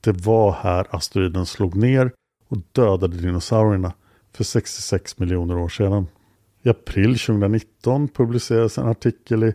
Det 0.01 0.11
var 0.11 0.51
här 0.51 0.87
asteroiden 0.89 1.45
slog 1.45 1.75
ner 1.75 2.11
och 2.47 2.57
dödade 2.71 3.17
dinosaurierna 3.17 3.93
för 4.33 4.43
66 4.43 5.19
miljoner 5.19 5.57
år 5.57 5.69
sedan. 5.69 6.07
I 6.63 6.69
april 6.69 7.19
2019 7.19 8.07
publicerades 8.07 8.77
en 8.77 8.87
artikel 8.87 9.43
i 9.43 9.53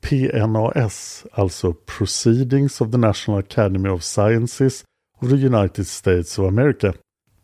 PNAS, 0.00 1.26
alltså 1.32 1.72
Proceedings 1.72 2.80
of 2.80 2.90
the 2.90 2.98
National 2.98 3.40
Academy 3.40 3.88
of 3.88 4.02
Sciences 4.02 4.84
of 5.20 5.28
the 5.28 5.46
United 5.46 5.86
States 5.86 6.38
of 6.38 6.48
America, 6.48 6.92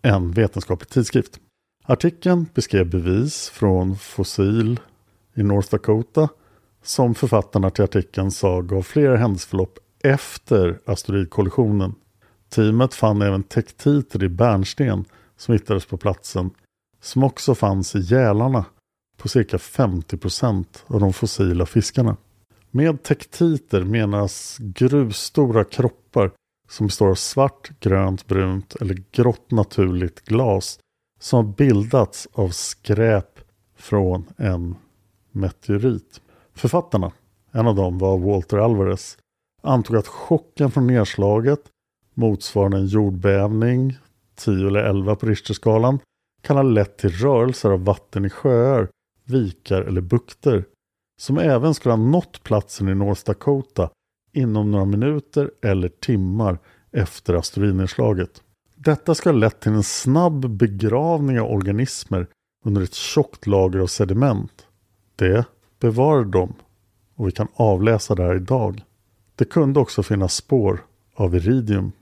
en 0.02 0.32
vetenskaplig 0.32 0.88
tidskrift. 0.88 1.40
Artikeln 1.84 2.46
beskrev 2.54 2.90
bevis 2.90 3.48
från 3.48 3.96
fossil 3.96 4.80
i 5.34 5.42
North 5.42 5.70
Dakota 5.70 6.28
som 6.82 7.14
författarna 7.14 7.70
till 7.70 7.84
artikeln 7.84 8.30
sa 8.30 8.60
gav 8.60 8.82
flera 8.82 9.16
händelseförlopp 9.16 9.78
efter 10.02 10.78
asteroidkollisionen. 10.84 11.94
Teamet 12.48 12.94
fann 12.94 13.22
även 13.22 13.42
tektiter 13.42 14.24
i 14.24 14.28
bärnsten 14.28 15.04
som 15.36 15.52
hittades 15.52 15.86
på 15.86 15.96
platsen 15.96 16.50
som 17.00 17.24
också 17.24 17.54
fanns 17.54 17.96
i 17.96 17.98
gälarna 17.98 18.64
på 19.16 19.28
cirka 19.28 19.58
50 19.58 20.16
procent 20.16 20.84
av 20.86 21.00
de 21.00 21.12
fossila 21.12 21.66
fiskarna. 21.66 22.16
Med 22.70 23.02
tektiter 23.02 23.84
menas 23.84 24.56
grusstora 24.60 25.64
kroppar 25.64 26.30
som 26.68 26.86
består 26.86 27.08
av 27.10 27.14
svart, 27.14 27.70
grönt, 27.80 28.26
brunt 28.26 28.76
eller 28.80 29.02
grått 29.10 29.50
naturligt 29.50 30.24
glas 30.24 30.78
som 31.20 31.46
har 31.46 31.52
bildats 31.54 32.28
av 32.32 32.48
skräp 32.48 33.40
från 33.76 34.24
en 34.36 34.76
meteorit. 35.30 36.20
Författarna, 36.54 37.12
en 37.52 37.66
av 37.66 37.74
dem 37.74 37.98
var 37.98 38.18
Walter 38.18 38.58
Alvarez, 38.58 39.18
antog 39.62 39.96
att 39.96 40.06
chocken 40.06 40.70
från 40.70 40.86
nedslaget 40.86 41.60
motsvarande 42.14 42.76
en 42.76 42.86
jordbävning, 42.86 43.98
10 44.34 44.66
eller 44.66 44.80
11 44.80 45.16
på 45.16 45.26
Richterskalan, 45.26 45.98
kan 46.42 46.56
ha 46.56 46.62
lett 46.62 46.98
till 46.98 47.10
rörelser 47.10 47.70
av 47.70 47.84
vatten 47.84 48.24
i 48.24 48.30
sjöar, 48.30 48.88
vikar 49.24 49.82
eller 49.82 50.00
bukter 50.00 50.64
som 51.20 51.38
även 51.38 51.74
skulle 51.74 51.92
ha 51.92 52.02
nått 52.02 52.42
platsen 52.42 52.88
i 52.88 52.94
North 52.94 53.22
Dakota 53.26 53.90
inom 54.32 54.70
några 54.70 54.84
minuter 54.84 55.50
eller 55.62 55.88
timmar 55.88 56.58
efter 56.92 57.34
asteroidnedslaget. 57.34 58.42
Detta 58.74 59.14
ska 59.14 59.30
ha 59.30 59.36
lett 59.36 59.60
till 59.60 59.72
en 59.72 59.82
snabb 59.82 60.50
begravning 60.50 61.40
av 61.40 61.50
organismer 61.50 62.26
under 62.64 62.82
ett 62.82 62.94
tjockt 62.94 63.46
lager 63.46 63.78
av 63.78 63.86
sediment. 63.86 64.66
Det 65.16 65.44
bevarade 65.82 66.30
dem 66.30 66.54
och 67.16 67.28
vi 67.28 67.32
kan 67.32 67.48
avläsa 67.54 68.14
det 68.14 68.22
här 68.22 68.36
idag. 68.36 68.82
Det 69.36 69.44
kunde 69.44 69.80
också 69.80 70.02
finnas 70.02 70.34
spår 70.34 70.84
av 71.14 71.34
iridium. 71.34 71.92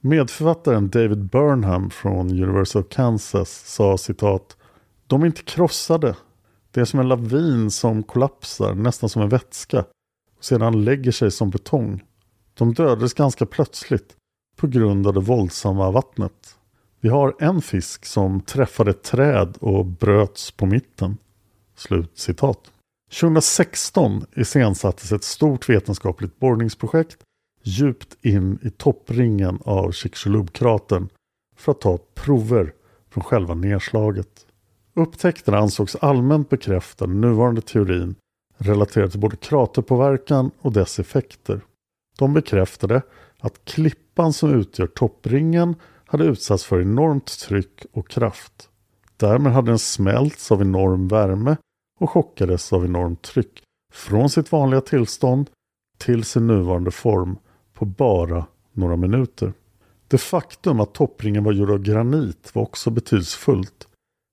Medförfattaren 0.00 0.88
David 0.88 1.24
Burnham 1.24 1.90
från 1.90 2.30
University 2.30 2.78
of 2.78 2.88
Kansas 2.88 3.50
sa 3.50 3.98
citat 3.98 4.56
De 5.06 5.22
är 5.22 5.26
inte 5.26 5.42
krossade. 5.42 6.16
Det 6.70 6.80
är 6.80 6.84
som 6.84 7.00
en 7.00 7.08
lavin 7.08 7.70
som 7.70 8.02
kollapsar, 8.02 8.74
nästan 8.74 9.08
som 9.08 9.22
en 9.22 9.28
vätska. 9.28 9.80
Och 10.38 10.44
sedan 10.44 10.84
lägger 10.84 11.12
sig 11.12 11.30
som 11.30 11.50
betong. 11.50 12.04
De 12.54 12.74
dödades 12.74 13.14
ganska 13.14 13.46
plötsligt 13.46 14.16
på 14.56 14.66
grund 14.66 15.06
av 15.06 15.14
det 15.14 15.20
våldsamma 15.20 15.90
vattnet. 15.90 16.58
Vi 17.00 17.08
har 17.08 17.36
en 17.38 17.62
fisk 17.62 18.06
som 18.06 18.40
träffade 18.40 18.90
ett 18.90 19.02
träd 19.02 19.56
och 19.60 19.86
bröts 19.86 20.50
på 20.50 20.66
mitten. 20.66 21.16
Slut 21.74 22.18
citat. 22.18 22.72
2016 23.12 24.26
iscensattes 24.36 25.12
ett 25.12 25.24
stort 25.24 25.68
vetenskapligt 25.68 26.38
borrningsprojekt 26.38 27.18
djupt 27.62 28.16
in 28.22 28.58
i 28.62 28.70
toppringen 28.70 29.58
av 29.64 29.92
Chicxulub-kratern 29.92 31.08
för 31.56 31.72
att 31.72 31.80
ta 31.80 31.98
prover 32.14 32.72
från 33.10 33.24
själva 33.24 33.54
nedslaget. 33.54 34.46
Upptäckterna 34.94 35.58
ansågs 35.58 35.96
allmänt 35.96 36.48
bekräfta 36.48 37.06
den 37.06 37.20
nuvarande 37.20 37.60
teorin 37.60 38.14
relaterad 38.58 39.10
till 39.10 39.20
både 39.20 39.36
kraterpåverkan 39.36 40.50
och 40.60 40.72
dess 40.72 40.98
effekter. 40.98 41.60
De 42.18 42.34
bekräftade 42.34 43.02
att 43.38 43.64
klippan 43.64 44.32
som 44.32 44.54
utgör 44.54 44.86
toppringen 44.86 45.74
hade 46.06 46.24
utsatts 46.24 46.64
för 46.64 46.80
enormt 46.80 47.38
tryck 47.38 47.84
och 47.92 48.08
kraft. 48.08 48.68
Därmed 49.16 49.52
hade 49.52 49.70
den 49.70 49.78
smälts 49.78 50.52
av 50.52 50.62
enorm 50.62 51.08
värme 51.08 51.56
och 51.98 52.10
chockades 52.10 52.72
av 52.72 52.84
enormt 52.84 53.22
tryck 53.22 53.62
från 53.92 54.30
sitt 54.30 54.52
vanliga 54.52 54.80
tillstånd 54.80 55.50
till 55.98 56.24
sin 56.24 56.46
nuvarande 56.46 56.90
form 56.90 57.38
på 57.72 57.84
bara 57.84 58.46
några 58.72 58.96
minuter. 58.96 59.52
Det 60.08 60.18
faktum 60.18 60.80
att 60.80 60.94
toppringen 60.94 61.44
var 61.44 61.52
gjord 61.52 61.70
av 61.70 61.78
granit 61.78 62.54
var 62.54 62.62
också 62.62 62.90
betydelsefullt 62.90 63.88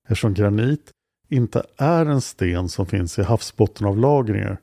eftersom 0.08 0.34
granit 0.34 0.90
inte 1.28 1.62
är 1.76 2.06
en 2.06 2.20
sten 2.20 2.68
som 2.68 2.86
finns 2.86 3.18
i 3.18 3.22
havsbottenavlagringar. 3.22 4.60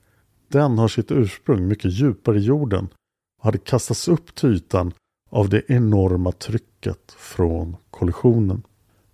Den 0.48 0.78
har 0.78 0.88
sitt 0.88 1.12
ursprung 1.12 1.68
mycket 1.68 1.92
djupare 1.92 2.38
i 2.38 2.42
jorden 2.42 2.88
och 3.40 3.46
hade 3.46 3.58
kastats 3.58 4.08
upp 4.08 4.36
till 4.36 4.50
ytan 4.50 4.94
av 5.30 5.50
det 5.50 5.72
enorma 5.72 6.32
trycket 6.32 7.12
från 7.12 7.78
kollisionen. 7.90 8.64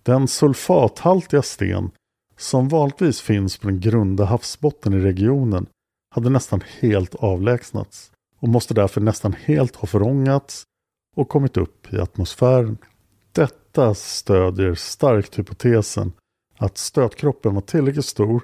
Den 0.02 0.28
sulfathaltiga 0.28 1.42
sten 1.42 1.90
som 2.38 2.68
vanligtvis 2.68 3.20
finns 3.20 3.58
på 3.58 3.66
den 3.66 3.80
grunda 3.80 4.24
havsbotten 4.24 4.94
i 4.94 4.98
regionen 4.98 5.66
hade 6.14 6.30
nästan 6.30 6.62
helt 6.80 7.14
avlägsnats 7.14 8.12
och 8.40 8.48
måste 8.48 8.74
därför 8.74 9.00
nästan 9.00 9.32
helt 9.32 9.76
ha 9.76 9.86
förångats 9.86 10.62
och 11.16 11.28
kommit 11.28 11.56
upp 11.56 11.92
i 11.92 11.98
atmosfären. 11.98 12.78
Detta 13.32 13.94
stödjer 13.94 14.74
starkt 14.74 15.38
hypotesen 15.38 16.12
att 16.56 16.78
stötkroppen 16.78 17.54
var 17.54 17.62
tillräckligt 17.62 18.06
stor 18.06 18.42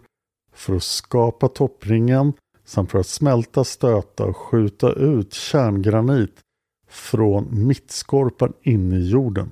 för 0.53 0.77
att 0.77 0.83
skapa 0.83 1.49
toppringen 1.49 2.33
samt 2.65 2.91
för 2.91 2.99
att 2.99 3.07
smälta, 3.07 3.65
stöta 3.65 4.25
och 4.25 4.37
skjuta 4.37 4.93
ut 4.93 5.33
kärngranit 5.33 6.41
från 6.89 7.67
mittskorpan 7.67 8.53
in 8.63 8.93
i 8.93 9.09
jorden. 9.09 9.51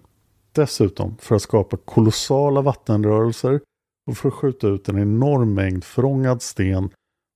Dessutom 0.53 1.17
för 1.19 1.35
att 1.35 1.43
skapa 1.43 1.77
kolossala 1.77 2.63
vattenrörelser 2.63 3.61
och 4.07 4.17
för 4.17 4.29
att 4.29 4.35
skjuta 4.35 4.69
ut 4.69 4.89
en 4.89 4.99
enorm 4.99 5.55
mängd 5.55 5.85
förångad 5.85 6.43
sten 6.43 6.91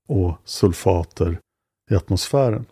och 0.08 0.34
sulfater 0.44 1.40
i 1.90 1.94
atmosfären. 1.94 2.66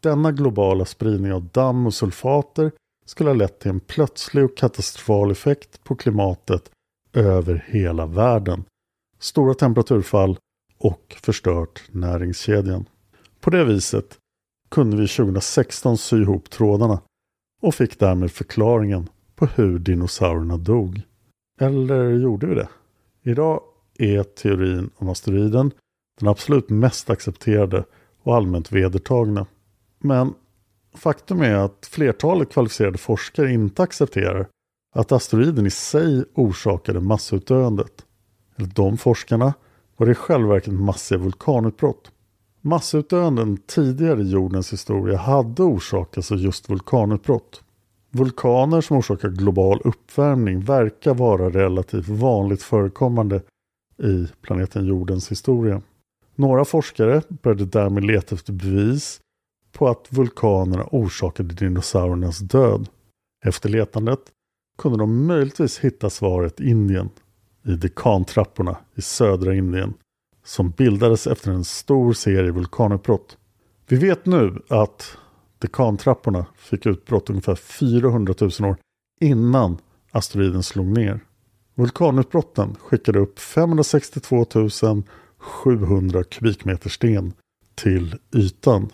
Denna 0.00 0.32
globala 0.32 0.84
spridning 0.84 1.32
av 1.32 1.48
damm 1.48 1.86
och 1.86 1.94
sulfater 1.94 2.72
skulle 3.06 3.30
ha 3.30 3.34
lett 3.34 3.58
till 3.60 3.70
en 3.70 3.80
plötslig 3.80 4.44
och 4.44 4.56
katastrofal 4.56 5.30
effekt 5.30 5.84
på 5.84 5.96
klimatet 5.96 6.70
över 7.12 7.64
hela 7.68 8.06
världen. 8.06 8.64
Stora 9.18 9.54
temperaturfall 9.54 10.38
och 10.78 11.16
förstört 11.22 11.82
näringskedjan. 11.92 12.88
På 13.40 13.50
det 13.50 13.64
viset 13.64 14.18
kunde 14.70 14.96
vi 14.96 15.08
2016 15.08 15.98
sy 15.98 16.22
ihop 16.22 16.50
trådarna 16.50 17.00
och 17.62 17.74
fick 17.74 17.98
därmed 17.98 18.32
förklaringen 18.32 19.08
på 19.34 19.46
hur 19.46 19.78
dinosaurierna 19.78 20.56
dog. 20.56 21.00
Eller 21.60 22.10
gjorde 22.10 22.46
vi 22.46 22.54
det? 22.54 22.68
Idag 23.22 23.60
är 23.98 24.22
teorin 24.22 24.90
om 24.96 25.08
asteroiden 25.08 25.72
den 26.20 26.28
absolut 26.28 26.70
mest 26.70 27.10
accepterade 27.10 27.84
och 28.22 28.36
allmänt 28.36 28.72
vedertagna. 28.72 29.46
Men 29.98 30.34
faktum 30.94 31.42
är 31.42 31.54
att 31.54 31.88
flertalet 31.90 32.52
kvalificerade 32.52 32.98
forskare 32.98 33.52
inte 33.52 33.82
accepterar 33.82 34.48
att 34.94 35.12
asteroiden 35.12 35.66
i 35.66 35.70
sig 35.70 36.24
orsakade 36.34 37.00
massutdöendet. 37.00 38.04
Enligt 38.56 38.76
de 38.76 38.98
forskarna 38.98 39.54
var 39.96 40.06
det 40.06 40.12
i 40.12 40.14
själva 40.14 40.48
verket 40.48 40.72
massiva 40.72 41.22
vulkanutbrott. 41.22 42.10
Massutdöenden 42.60 43.56
tidigare 43.56 44.22
i 44.22 44.30
jordens 44.30 44.72
historia 44.72 45.16
hade 45.18 45.62
orsakats 45.62 46.32
av 46.32 46.38
just 46.38 46.70
vulkanutbrott. 46.70 47.62
Vulkaner 48.10 48.80
som 48.80 48.96
orsakar 48.96 49.28
global 49.28 49.80
uppvärmning 49.84 50.60
verkar 50.60 51.14
vara 51.14 51.50
relativt 51.50 52.08
vanligt 52.08 52.62
förekommande 52.62 53.42
i 54.02 54.26
planeten 54.42 54.86
jordens 54.86 55.30
historia. 55.30 55.82
Några 56.34 56.64
forskare 56.64 57.22
började 57.28 57.64
därmed 57.64 58.04
leta 58.04 58.34
efter 58.34 58.52
bevis 58.52 59.20
på 59.72 59.88
att 59.88 60.06
vulkanerna 60.10 60.88
orsakade 60.90 61.54
dinosauriernas 61.54 62.38
död. 62.38 62.88
Efter 63.44 63.68
letandet 63.68 64.20
kunde 64.78 64.98
de 64.98 65.26
möjligtvis 65.26 65.78
hitta 65.78 66.10
svaret 66.10 66.60
Indien, 66.60 67.10
i 67.66 67.70
Dekantrapporna 67.70 68.76
i 68.94 69.02
södra 69.02 69.54
Indien, 69.54 69.94
som 70.44 70.70
bildades 70.70 71.26
efter 71.26 71.50
en 71.50 71.64
stor 71.64 72.12
serie 72.12 72.50
vulkanutbrott. 72.50 73.36
Vi 73.88 73.96
vet 73.96 74.26
nu 74.26 74.62
att 74.68 75.16
Dekantrapporna 75.58 76.46
fick 76.56 76.86
utbrott 76.86 77.30
ungefär 77.30 77.54
400 77.54 78.34
000 78.40 78.70
år 78.70 78.76
innan 79.20 79.78
asteroiden 80.10 80.62
slog 80.62 80.86
ner. 80.86 81.20
Vulkanutbrotten 81.74 82.76
skickade 82.80 83.18
upp 83.18 83.38
562 83.38 84.46
700 85.38 86.24
kubikmeter 86.24 86.90
sten 86.90 87.32
till 87.74 88.14
ytan. 88.34 88.88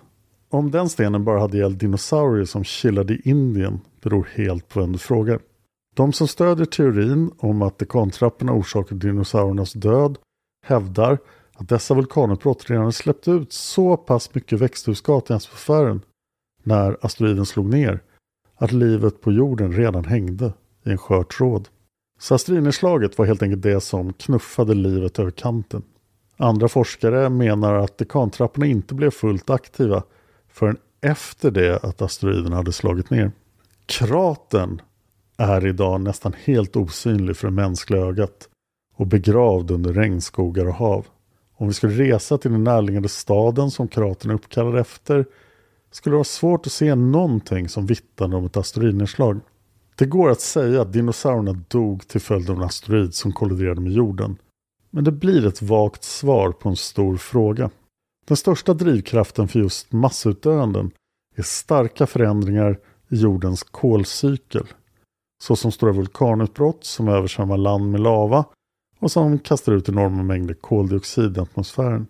Om 0.50 0.70
den 0.70 0.88
stenen 0.88 1.24
bara 1.24 1.40
hade 1.40 1.58
gällt 1.58 1.78
dinosaurier 1.78 2.44
som 2.44 2.64
chillade 2.64 3.14
i 3.14 3.20
Indien 3.24 3.80
beror 4.02 4.28
helt 4.34 4.68
på 4.68 4.80
vem 4.80 4.92
du 4.92 4.98
frågar. 4.98 5.40
De 5.94 6.12
som 6.12 6.28
stödjer 6.28 6.66
teorin 6.66 7.30
om 7.38 7.62
att 7.62 7.78
dekantrapporna 7.78 8.52
orsakade 8.52 9.06
dinosauriernas 9.06 9.72
död 9.72 10.18
hävdar 10.66 11.18
att 11.54 11.68
dessa 11.68 11.94
vulkanutbrott 11.94 12.70
redan 12.70 12.92
släppt 12.92 13.28
ut 13.28 13.52
så 13.52 13.96
pass 13.96 14.34
mycket 14.34 14.60
växthusgas 14.60 15.30
i 15.30 15.32
atmosfären 15.32 16.00
när 16.64 16.96
asteroiden 17.00 17.46
slog 17.46 17.66
ner 17.66 18.00
att 18.56 18.72
livet 18.72 19.20
på 19.20 19.32
jorden 19.32 19.72
redan 19.72 20.04
hängde 20.04 20.52
i 20.84 20.90
en 20.90 20.98
skör 20.98 21.22
tråd. 21.22 21.68
Så 22.18 22.34
asteroidnedslaget 22.34 23.18
var 23.18 23.26
helt 23.26 23.42
enkelt 23.42 23.62
det 23.62 23.80
som 23.80 24.12
knuffade 24.12 24.74
livet 24.74 25.18
över 25.18 25.30
kanten. 25.30 25.82
Andra 26.36 26.68
forskare 26.68 27.28
menar 27.28 27.74
att 27.74 27.98
dekantrapporna 27.98 28.66
inte 28.66 28.94
blev 28.94 29.10
fullt 29.10 29.50
aktiva 29.50 30.02
förrän 30.48 30.76
efter 31.00 31.50
det 31.50 31.78
att 31.84 32.02
asteroiden 32.02 32.52
hade 32.52 32.72
slagit 32.72 33.10
ner. 33.10 33.32
Kratern 33.86 34.82
är 35.36 35.66
idag 35.66 36.00
nästan 36.00 36.34
helt 36.44 36.76
osynlig 36.76 37.36
för 37.36 37.48
det 37.48 37.54
mänskliga 37.54 38.00
ögat 38.00 38.48
och 38.96 39.06
begravd 39.06 39.70
under 39.70 39.92
regnskogar 39.92 40.66
och 40.66 40.74
hav. 40.74 41.06
Om 41.56 41.68
vi 41.68 41.74
skulle 41.74 42.04
resa 42.04 42.38
till 42.38 42.52
den 42.52 42.64
närliggande 42.64 43.08
staden 43.08 43.70
som 43.70 43.88
kratern 43.88 44.30
är 44.30 44.34
uppkallad 44.34 44.78
efter 44.78 45.26
skulle 45.94 46.12
det 46.12 46.16
vara 46.16 46.24
svårt 46.24 46.66
att 46.66 46.72
se 46.72 46.94
någonting 46.94 47.68
som 47.68 47.86
vittnade 47.86 48.36
om 48.36 48.46
ett 48.46 48.56
asteroidnedslag. 48.56 49.40
Det 49.96 50.06
går 50.06 50.30
att 50.30 50.40
säga 50.40 50.82
att 50.82 50.92
dinosaurierna 50.92 51.52
dog 51.68 52.08
till 52.08 52.20
följd 52.20 52.50
av 52.50 52.56
en 52.56 52.62
asteroid 52.62 53.14
som 53.14 53.32
kolliderade 53.32 53.80
med 53.80 53.92
jorden. 53.92 54.36
Men 54.90 55.04
det 55.04 55.12
blir 55.12 55.46
ett 55.46 55.62
vagt 55.62 56.04
svar 56.04 56.52
på 56.52 56.68
en 56.68 56.76
stor 56.76 57.16
fråga. 57.16 57.70
Den 58.26 58.36
största 58.36 58.74
drivkraften 58.74 59.48
för 59.48 59.58
just 59.58 59.92
massutdöenden 59.92 60.90
är 61.36 61.42
starka 61.42 62.06
förändringar 62.06 62.78
i 63.08 63.16
jordens 63.16 63.62
kolcykel. 63.62 64.66
Såsom 65.42 65.72
stora 65.72 65.92
vulkanutbrott 65.92 66.84
som 66.84 67.08
översvämmar 67.08 67.56
land 67.56 67.90
med 67.90 68.00
lava 68.00 68.44
och 68.98 69.10
som 69.10 69.38
kastar 69.38 69.72
ut 69.72 69.88
enorma 69.88 70.22
mängder 70.22 70.54
koldioxid 70.54 71.36
i 71.36 71.40
atmosfären. 71.40 72.06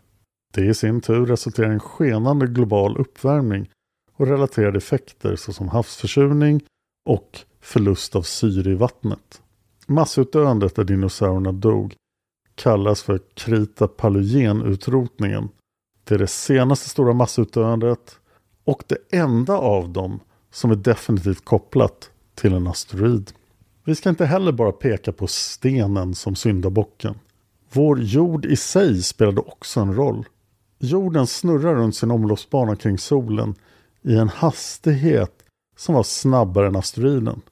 Det 0.55 0.65
i 0.65 0.75
sin 0.75 1.01
tur 1.01 1.27
resulterar 1.27 1.71
i 1.71 1.75
en 1.75 1.81
skenande 1.81 2.47
global 2.47 2.97
uppvärmning 2.97 3.71
och 4.17 4.27
relaterade 4.27 4.79
effekter 4.79 5.37
såsom 5.37 5.69
havsförsurning 5.69 6.61
och 7.07 7.39
förlust 7.61 8.17
av 8.17 8.23
syre 8.23 8.71
i 8.71 8.75
vattnet. 8.75 9.43
Massutdöendet 9.87 10.77
där 10.77 10.85
dinosaurierna 10.85 11.53
dog 11.53 11.95
kallas 12.55 13.03
för 13.03 13.21
krita 13.35 13.89
paleogenutrotningen. 13.89 15.49
Det 16.05 16.15
är 16.15 16.19
det 16.19 16.27
senaste 16.27 16.89
stora 16.89 17.13
massutdöendet 17.13 18.19
och 18.65 18.83
det 18.87 19.17
enda 19.17 19.59
av 19.59 19.89
dem 19.93 20.21
som 20.51 20.71
är 20.71 20.77
definitivt 20.77 21.45
kopplat 21.45 22.11
till 22.35 22.53
en 22.53 22.67
asteroid. 22.67 23.33
Vi 23.85 23.95
ska 23.95 24.09
inte 24.09 24.27
heller 24.27 24.53
bara 24.53 24.73
peka 24.73 25.13
på 25.13 25.27
stenen 25.27 26.15
som 26.15 26.35
syndabocken. 26.35 27.15
Vår 27.73 28.01
jord 28.01 28.47
i 28.47 28.57
sig 28.57 29.03
spelade 29.03 29.41
också 29.41 29.81
en 29.81 29.95
roll. 29.95 30.27
Jorden 30.79 31.27
snurrar 31.27 31.75
runt 31.75 31.97
sin 31.97 32.11
omloppsbana 32.11 32.77
kring 32.77 32.99
solen 32.99 33.55
i 34.05 34.17
en 34.17 34.29
hastighet 34.29 35.45
som 35.77 35.95
var 35.95 36.03
snabbare 36.03 36.67
än 36.67 36.77
asteroiden. 36.77 37.43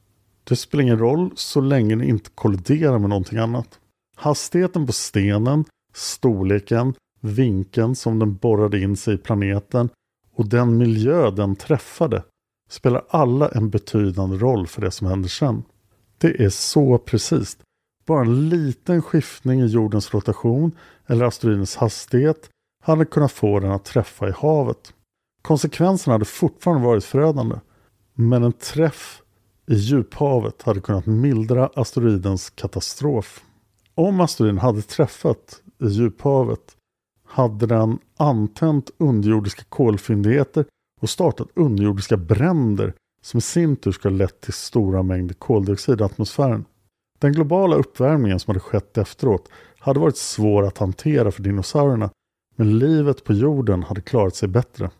Det 0.44 0.56
spelar 0.56 0.82
ingen 0.82 0.98
roll 0.98 1.30
så 1.34 1.60
länge 1.60 1.96
den 1.96 2.08
inte 2.08 2.30
kolliderar 2.34 2.98
med 2.98 3.10
någonting 3.10 3.38
annat. 3.38 3.78
Hastigheten 4.16 4.86
på 4.86 4.92
stenen 4.92 5.64
storleken, 5.94 6.94
vinkeln 7.20 7.94
som 7.94 8.18
den 8.18 8.36
borrade 8.36 8.80
in 8.80 8.96
sig 8.96 9.14
i 9.14 9.18
planeten 9.18 9.88
och 10.34 10.48
den 10.48 10.78
miljö 10.78 11.30
den 11.30 11.56
träffade 11.56 12.22
spelar 12.70 13.04
alla 13.08 13.48
en 13.48 13.70
betydande 13.70 14.36
roll 14.36 14.66
för 14.66 14.80
det 14.80 14.90
som 14.90 15.06
händer 15.06 15.28
sen. 15.28 15.62
Det 16.18 16.44
är 16.44 16.48
så 16.48 16.98
precis. 16.98 17.58
Bara 18.06 18.20
en 18.20 18.48
liten 18.48 19.02
skiftning 19.02 19.60
i 19.60 19.66
jordens 19.66 20.14
rotation 20.14 20.72
eller 21.06 21.24
asteroidens 21.24 21.76
hastighet 21.76 22.48
hade 22.82 23.04
kunnat 23.04 23.32
få 23.32 23.60
den 23.60 23.70
att 23.70 23.84
träffa 23.84 24.28
i 24.28 24.32
havet. 24.32 24.94
Konsekvenserna 25.42 26.14
hade 26.14 26.24
fortfarande 26.24 26.86
varit 26.86 27.04
förödande. 27.04 27.56
Men 28.14 28.42
en 28.42 28.52
träff 28.52 29.22
i 29.66 29.74
djuphavet 29.74 30.62
hade 30.62 30.80
kunnat 30.80 31.06
mildra 31.06 31.70
asteroidens 31.74 32.50
katastrof. 32.50 33.44
Om 33.94 34.20
asteroiden 34.20 34.58
hade 34.58 34.82
träffat 34.82 35.62
i 35.78 35.86
djuphavet 35.86 36.76
hade 37.24 37.66
den 37.66 37.98
antänt 38.16 38.90
underjordiska 38.98 39.62
kolfyndigheter 39.68 40.64
och 41.00 41.10
startat 41.10 41.48
underjordiska 41.54 42.16
bränder 42.16 42.94
som 43.22 43.38
i 43.38 43.40
sin 43.40 43.76
tur 43.76 43.92
skulle 43.92 44.16
lett 44.16 44.40
till 44.40 44.52
stora 44.52 45.02
mängder 45.02 45.34
koldioxid 45.34 46.00
i 46.00 46.04
atmosfären. 46.04 46.64
Den 47.18 47.32
globala 47.32 47.76
uppvärmningen 47.76 48.40
som 48.40 48.50
hade 48.50 48.60
skett 48.60 48.98
efteråt 48.98 49.48
hade 49.78 50.00
varit 50.00 50.16
svår 50.16 50.62
att 50.62 50.78
hantera 50.78 51.30
för 51.30 51.42
dinosaurierna 51.42 52.10
men 52.56 52.78
livet 52.78 53.24
på 53.24 53.32
jorden 53.32 53.82
hade 53.82 54.00
klarat 54.00 54.34
sig 54.34 54.48
bättre. 54.48 54.90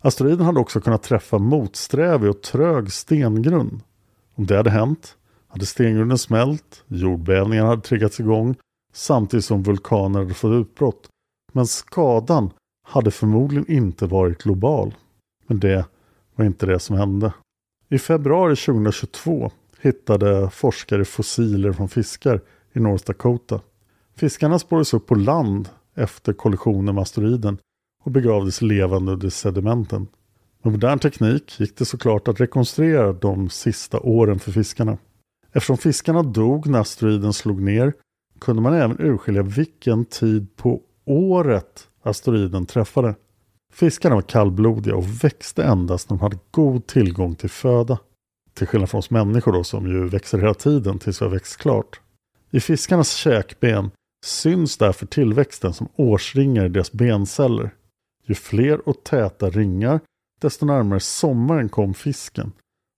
Asteroiden 0.00 0.46
hade 0.46 0.60
också 0.60 0.80
kunnat 0.80 1.02
träffa 1.02 1.38
motsträvig 1.38 2.30
och 2.30 2.42
trög 2.42 2.92
stengrund. 2.92 3.80
Om 4.34 4.46
det 4.46 4.56
hade 4.56 4.70
hänt 4.70 5.16
hade 5.48 5.66
stengrunden 5.66 6.18
smält, 6.18 6.84
jordbävningar 6.86 7.66
hade 7.66 7.82
triggats 7.82 8.20
igång 8.20 8.54
samtidigt 8.92 9.44
som 9.44 9.62
vulkaner 9.62 10.18
hade 10.18 10.34
fått 10.34 10.52
utbrott. 10.52 11.08
Men 11.52 11.66
skadan 11.66 12.50
hade 12.88 13.10
förmodligen 13.10 13.70
inte 13.70 14.06
varit 14.06 14.42
global. 14.42 14.94
Men 15.46 15.60
det 15.60 15.86
var 16.34 16.44
inte 16.44 16.66
det 16.66 16.78
som 16.78 16.96
hände. 16.96 17.32
I 17.88 17.98
februari 17.98 18.56
2022 18.56 19.50
hittade 19.80 20.50
forskare 20.50 21.04
fossiler 21.04 21.72
från 21.72 21.88
fiskar 21.88 22.40
i 22.72 22.80
North 22.80 23.04
Dakota. 23.06 23.60
Fiskarna 24.16 24.58
spårades 24.58 24.94
upp 24.94 25.06
på 25.06 25.14
land 25.14 25.68
efter 25.94 26.32
kollisionen 26.32 26.94
med 26.94 27.02
asteroiden 27.02 27.58
och 28.08 28.12
begravdes 28.12 28.62
levande 28.62 29.12
under 29.12 29.30
sedimenten. 29.30 30.06
Med 30.62 30.72
modern 30.72 30.98
teknik 30.98 31.60
gick 31.60 31.76
det 31.76 31.84
såklart 31.84 32.28
att 32.28 32.40
rekonstruera 32.40 33.12
de 33.12 33.50
sista 33.50 34.00
åren 34.00 34.38
för 34.38 34.52
fiskarna. 34.52 34.98
Eftersom 35.52 35.78
fiskarna 35.78 36.22
dog 36.22 36.66
när 36.66 36.80
asteroiden 36.80 37.32
slog 37.32 37.62
ner 37.62 37.92
kunde 38.40 38.62
man 38.62 38.74
även 38.74 39.00
urskilja 39.00 39.42
vilken 39.42 40.04
tid 40.04 40.56
på 40.56 40.80
året 41.04 41.88
asteroiden 42.02 42.66
träffade. 42.66 43.14
Fiskarna 43.72 44.14
var 44.14 44.22
kallblodiga 44.22 44.96
och 44.96 45.24
växte 45.24 45.64
endast 45.64 46.10
när 46.10 46.16
de 46.16 46.22
hade 46.22 46.38
god 46.50 46.86
tillgång 46.86 47.34
till 47.34 47.50
föda. 47.50 47.98
Till 48.54 48.66
skillnad 48.66 48.90
från 48.90 48.98
oss 48.98 49.10
människor 49.10 49.52
då 49.52 49.64
som 49.64 49.86
ju 49.86 50.08
växer 50.08 50.38
hela 50.38 50.54
tiden 50.54 50.98
tills 50.98 51.22
vi 51.22 51.26
har 51.26 51.32
växt 51.32 51.56
klart. 51.56 52.00
I 52.50 52.60
fiskarnas 52.60 53.14
käkben 53.14 53.90
syns 54.24 54.76
därför 54.76 55.06
tillväxten 55.06 55.72
som 55.74 55.88
årsringar 55.96 56.64
i 56.64 56.68
deras 56.68 56.92
benceller. 56.92 57.70
Ju 58.28 58.34
fler 58.34 58.88
och 58.88 59.04
täta 59.04 59.50
ringar 59.50 60.00
desto 60.40 60.66
närmare 60.66 61.00
sommaren 61.00 61.68
kom 61.68 61.94
fisken. 61.94 62.52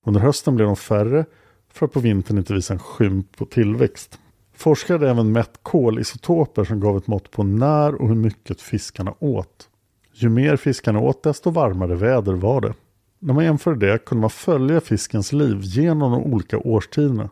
Under 0.06 0.20
hösten 0.20 0.56
blev 0.56 0.66
de 0.66 0.76
färre 0.76 1.24
för 1.72 1.86
att 1.86 1.92
på 1.92 2.00
vintern 2.00 2.38
inte 2.38 2.54
visa 2.54 2.72
en 2.72 2.78
skymt 2.78 3.36
på 3.36 3.46
tillväxt. 3.46 4.18
Forskare 4.54 4.94
hade 4.98 5.10
även 5.10 5.32
mätt 5.32 5.58
kolisotoper 5.62 6.64
som 6.64 6.80
gav 6.80 6.96
ett 6.96 7.06
mått 7.06 7.30
på 7.30 7.42
när 7.42 7.94
och 7.94 8.08
hur 8.08 8.14
mycket 8.14 8.60
fiskarna 8.60 9.14
åt. 9.18 9.68
Ju 10.12 10.28
mer 10.28 10.56
fiskarna 10.56 11.00
åt 11.00 11.22
desto 11.22 11.50
varmare 11.50 11.94
väder 11.94 12.32
var 12.32 12.60
det. 12.60 12.74
När 13.18 13.34
man 13.34 13.44
jämförde 13.44 13.86
det 13.86 13.98
kunde 13.98 14.20
man 14.20 14.30
följa 14.30 14.80
fiskens 14.80 15.32
liv 15.32 15.60
genom 15.60 16.12
de 16.12 16.22
olika 16.22 16.58
årstiderna. 16.58 17.30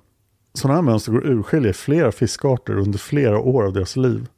Sådana 0.55 0.75
här 0.75 0.83
mönster 0.83 1.13
går 1.13 1.19
att 1.19 1.25
urskilja 1.25 1.71
i 1.71 1.73
flera 1.73 2.13
fiskarter 2.13 2.79
under 2.79 2.99
flera 2.99 3.39
år 3.39 3.65
av 3.65 3.73
deras 3.73 3.97
liv. 3.97 4.29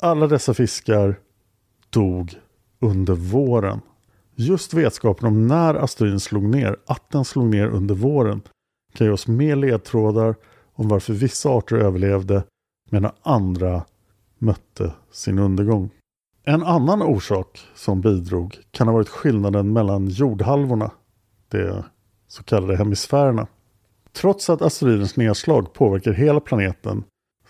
Alla 0.00 0.26
dessa 0.26 0.54
fiskar 0.54 1.16
dog 1.90 2.34
under 2.82 3.14
våren. 3.14 3.80
Just 4.34 4.74
vetskapen 4.74 5.28
om 5.28 5.46
när 5.46 5.74
asteroiden 5.74 6.20
slog 6.20 6.42
ner, 6.42 6.76
att 6.86 7.10
den 7.10 7.24
slog 7.24 7.46
ner 7.46 7.66
under 7.66 7.94
våren, 7.94 8.42
kan 8.94 9.06
ge 9.06 9.12
oss 9.12 9.26
mer 9.26 9.56
ledtrådar 9.56 10.34
om 10.74 10.88
varför 10.88 11.12
vissa 11.12 11.48
arter 11.50 11.76
överlevde 11.76 12.44
medan 12.90 13.12
andra 13.22 13.84
mötte 14.38 14.92
sin 15.12 15.38
undergång. 15.38 15.90
En 16.44 16.62
annan 16.62 17.02
orsak 17.02 17.66
som 17.74 18.00
bidrog 18.00 18.58
kan 18.70 18.88
ha 18.88 18.94
varit 18.94 19.08
skillnaden 19.08 19.72
mellan 19.72 20.08
jordhalvorna, 20.08 20.90
de 21.48 21.82
så 22.28 22.42
kallade 22.42 22.76
hemisfärerna. 22.76 23.46
Trots 24.12 24.50
att 24.50 24.62
asteroidens 24.62 25.16
nedslag 25.16 25.72
påverkar 25.72 26.12
hela 26.12 26.40
planeten 26.40 27.04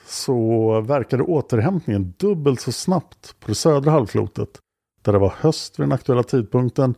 så 0.07 0.81
verkade 0.81 1.23
återhämtningen 1.23 2.14
dubbelt 2.16 2.61
så 2.61 2.73
snabbt 2.73 3.40
på 3.40 3.49
det 3.49 3.55
södra 3.55 3.90
halvklotet 3.90 4.59
där 5.03 5.12
det 5.12 5.19
var 5.19 5.35
höst 5.37 5.79
vid 5.79 5.85
den 5.85 5.93
aktuella 5.93 6.23
tidpunkten 6.23 6.95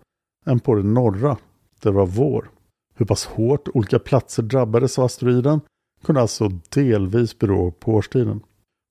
än 0.46 0.60
på 0.60 0.74
det 0.74 0.82
norra 0.82 1.36
där 1.80 1.90
det 1.90 1.96
var 1.96 2.06
vår. 2.06 2.50
Hur 2.94 3.06
pass 3.06 3.26
hårt 3.26 3.68
olika 3.74 3.98
platser 3.98 4.42
drabbades 4.42 4.98
av 4.98 5.04
asteroiden 5.04 5.60
kunde 6.04 6.20
alltså 6.20 6.48
delvis 6.68 7.38
bero 7.38 7.70
på 7.70 7.92
årstiden. 7.92 8.40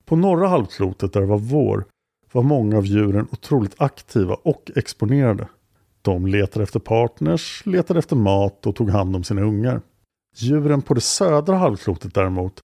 På 0.04 0.16
norra 0.16 0.48
halvklotet 0.48 1.12
där 1.12 1.20
det 1.20 1.26
var 1.26 1.38
vår 1.38 1.84
var 2.32 2.42
många 2.42 2.76
av 2.76 2.86
djuren 2.86 3.28
otroligt 3.32 3.74
aktiva 3.80 4.34
och 4.34 4.70
exponerade. 4.76 5.48
De 6.02 6.26
letade 6.26 6.62
efter 6.62 6.80
partners, 6.80 7.62
letade 7.66 7.98
efter 7.98 8.16
mat 8.16 8.66
och 8.66 8.76
tog 8.76 8.90
hand 8.90 9.16
om 9.16 9.24
sina 9.24 9.42
ungar. 9.42 9.80
Djuren 10.36 10.82
på 10.82 10.94
det 10.94 11.00
södra 11.00 11.56
halvklotet 11.56 12.14
däremot, 12.14 12.60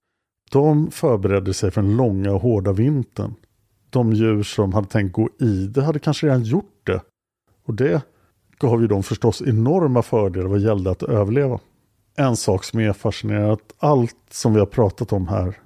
de 0.51 0.91
förberedde 0.91 1.53
sig 1.53 1.71
för 1.71 1.81
den 1.81 1.97
långa 1.97 2.31
och 2.31 2.41
hårda 2.41 2.73
vintern. 2.73 3.35
De 3.91 4.13
djur 4.13 4.43
som 4.43 4.73
hade 4.73 4.87
tänkt 4.87 5.13
gå 5.13 5.29
i 5.39 5.67
det 5.67 5.83
hade 5.83 5.99
kanske 5.99 6.27
redan 6.27 6.43
gjort 6.43 6.81
det. 6.83 7.01
Och 7.65 7.73
det 7.73 8.01
gav 8.59 8.81
ju 8.81 8.87
dem 8.87 9.03
förstås 9.03 9.41
enorma 9.41 10.01
fördelar 10.01 10.47
vad 10.47 10.59
gällde 10.59 10.91
att 10.91 11.03
överleva. 11.03 11.59
En 12.15 12.35
sak 12.35 12.63
som 12.63 12.79
är 12.79 12.93
fascinerande 12.93 13.47
är 13.47 13.53
att 13.53 13.73
allt 13.79 14.17
som 14.29 14.53
vi 14.53 14.59
har 14.59 14.65
pratat 14.65 15.13
om 15.13 15.27
här 15.27 15.57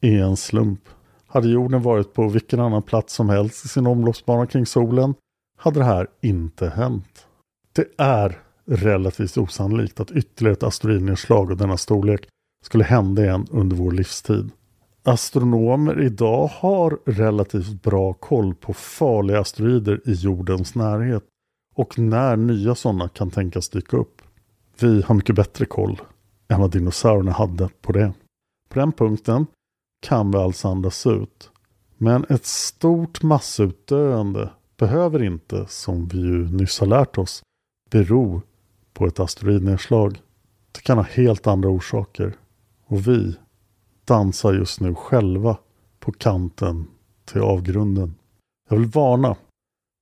är 0.00 0.22
en 0.22 0.36
slump. 0.36 0.80
Hade 1.26 1.48
jorden 1.48 1.82
varit 1.82 2.14
på 2.14 2.28
vilken 2.28 2.60
annan 2.60 2.82
plats 2.82 3.14
som 3.14 3.28
helst 3.28 3.64
i 3.64 3.68
sin 3.68 3.86
omloppsbana 3.86 4.46
kring 4.46 4.66
solen 4.66 5.14
hade 5.58 5.80
det 5.80 5.84
här 5.84 6.06
inte 6.20 6.68
hänt. 6.68 7.26
Det 7.72 7.86
är 7.96 8.38
relativt 8.66 9.38
osannolikt 9.38 10.00
att 10.00 10.10
ytterligare 10.10 10.52
ett 10.52 10.62
asteroidnedslag 10.62 11.50
av 11.50 11.56
denna 11.56 11.76
storlek 11.76 12.28
skulle 12.64 12.84
hända 12.84 13.22
igen 13.22 13.46
under 13.50 13.76
vår 13.76 13.92
livstid. 13.92 14.50
Astronomer 15.04 16.02
idag 16.02 16.46
har 16.46 16.98
relativt 17.04 17.82
bra 17.82 18.12
koll 18.12 18.54
på 18.54 18.74
farliga 18.74 19.40
asteroider 19.40 20.00
i 20.04 20.12
jordens 20.12 20.74
närhet 20.74 21.24
och 21.74 21.98
när 21.98 22.36
nya 22.36 22.74
sådana 22.74 23.08
kan 23.08 23.30
tänkas 23.30 23.68
dyka 23.68 23.96
upp. 23.96 24.22
Vi 24.80 25.02
har 25.02 25.14
mycket 25.14 25.36
bättre 25.36 25.64
koll 25.64 26.00
än 26.48 26.60
vad 26.60 26.70
dinosaurierna 26.70 27.32
hade 27.32 27.68
på 27.80 27.92
det. 27.92 28.12
På 28.68 28.78
den 28.78 28.92
punkten 28.92 29.46
kan 30.06 30.30
vi 30.30 30.38
alltså 30.38 30.68
andas 30.68 31.06
ut. 31.06 31.50
Men 31.98 32.24
ett 32.28 32.46
stort 32.46 33.22
massutdöende 33.22 34.50
behöver 34.76 35.22
inte, 35.22 35.66
som 35.68 36.08
vi 36.08 36.18
ju 36.18 36.50
nyss 36.50 36.80
har 36.80 36.86
lärt 36.86 37.18
oss, 37.18 37.42
bero 37.90 38.42
på 38.92 39.06
ett 39.06 39.20
asteroidnedslag. 39.20 40.20
Det 40.72 40.80
kan 40.80 40.98
ha 40.98 41.04
helt 41.04 41.46
andra 41.46 41.68
orsaker. 41.68 42.32
Och 42.86 43.08
vi 43.08 43.36
dansar 44.04 44.54
just 44.54 44.80
nu 44.80 44.94
själva 44.94 45.56
på 46.00 46.12
kanten 46.12 46.86
till 47.24 47.40
avgrunden. 47.40 48.14
Jag 48.70 48.76
vill 48.76 48.86
varna 48.86 49.36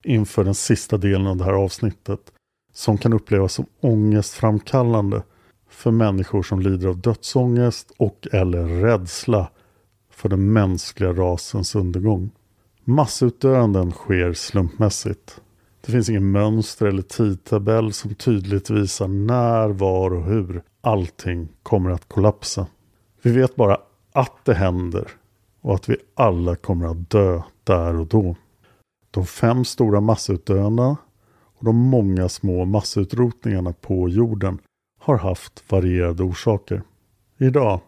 inför 0.04 0.44
den 0.44 0.54
sista 0.54 0.96
delen 0.96 1.26
av 1.26 1.36
det 1.36 1.44
här 1.44 1.52
avsnittet 1.52 2.32
som 2.72 2.98
kan 2.98 3.12
upplevas 3.12 3.52
som 3.52 3.66
ångestframkallande 3.80 5.22
för 5.68 5.90
människor 5.90 6.42
som 6.42 6.60
lider 6.60 6.88
av 6.88 6.98
dödsångest 6.98 7.92
och 7.96 8.28
eller 8.32 8.64
rädsla 8.64 9.50
för 10.10 10.28
den 10.28 10.52
mänskliga 10.52 11.12
rasens 11.12 11.74
undergång. 11.74 12.30
Massutdöenden 12.84 13.92
sker 13.92 14.32
slumpmässigt. 14.32 15.40
Det 15.80 15.92
finns 15.92 16.08
ingen 16.08 16.30
mönster 16.30 16.86
eller 16.86 17.02
tidtabell 17.02 17.92
som 17.92 18.14
tydligt 18.14 18.70
visar 18.70 19.08
när, 19.08 19.68
var 19.68 20.14
och 20.14 20.24
hur 20.24 20.62
allting 20.80 21.48
kommer 21.62 21.90
att 21.90 22.08
kollapsa. 22.08 22.66
Vi 23.22 23.32
vet 23.32 23.56
bara 23.56 23.78
att 24.12 24.44
det 24.44 24.54
händer 24.54 25.10
och 25.60 25.74
att 25.74 25.88
vi 25.88 25.96
alla 26.14 26.56
kommer 26.56 26.86
att 26.86 27.10
dö 27.10 27.42
där 27.64 27.96
och 27.96 28.06
då. 28.06 28.36
De 29.10 29.26
fem 29.26 29.64
stora 29.64 30.00
massutdöendena 30.00 30.96
och 31.58 31.64
de 31.64 31.76
många 31.76 32.28
små 32.28 32.64
massutrotningarna 32.64 33.72
på 33.72 34.08
jorden 34.08 34.58
har 35.00 35.18
haft 35.18 35.72
varierade 35.72 36.22
orsaker. 36.22 36.82
Idag 37.38 37.80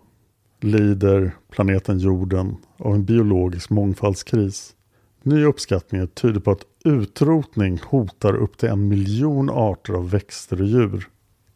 lider 0.60 1.36
planeten 1.50 1.98
jorden 1.98 2.56
av 2.76 2.94
en 2.94 3.04
biologisk 3.04 3.70
mångfaldskris. 3.70 4.74
Nya 5.22 5.46
uppskattningar 5.46 6.06
tyder 6.06 6.40
på 6.40 6.50
att 6.50 6.66
utrotning 6.84 7.80
hotar 7.84 8.34
upp 8.34 8.58
till 8.58 8.68
en 8.68 8.88
miljon 8.88 9.50
arter 9.50 9.94
av 9.94 10.10
växter 10.10 10.60
och 10.60 10.66
djur. 10.66 11.08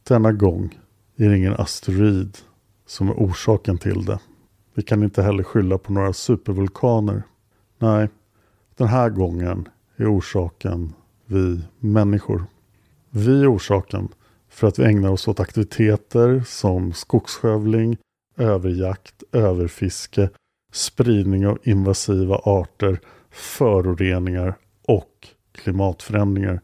Denna 0.09 0.33
gång 0.33 0.79
är 1.17 1.29
det 1.29 1.37
ingen 1.37 1.55
asteroid 1.55 2.39
som 2.87 3.09
är 3.09 3.15
orsaken 3.15 3.79
till 3.79 4.05
det. 4.05 4.19
Vi 4.77 4.83
kan 4.83 5.03
inte 5.03 5.23
heller 5.23 5.43
skylla 5.43 5.79
på 5.79 5.93
några 5.93 6.13
supervulkaner. 6.13 7.23
Nej, 7.79 8.09
den 8.77 8.89
här 8.89 9.11
gången 9.11 9.69
är 9.97 10.19
orsaken 10.19 10.93
vi 11.27 11.63
människor. 11.79 12.45
Vi 13.11 13.43
är 13.43 13.55
orsaken 13.55 14.09
för 14.49 14.69
att 14.69 14.79
vi 14.79 14.85
ägnar 14.85 15.11
oss 15.11 15.29
åt 15.29 15.41
aktiviteter 15.41 16.43
som 16.47 16.93
skogsskövling, 16.93 17.97
överjakt, 18.37 19.23
överfiske, 19.33 20.31
spridning 20.73 21.47
av 21.47 21.59
invasiva 21.63 22.37
arter, 22.37 23.01
föroreningar 23.31 24.55
och 24.89 25.29
klimatförändringar. 25.53 26.61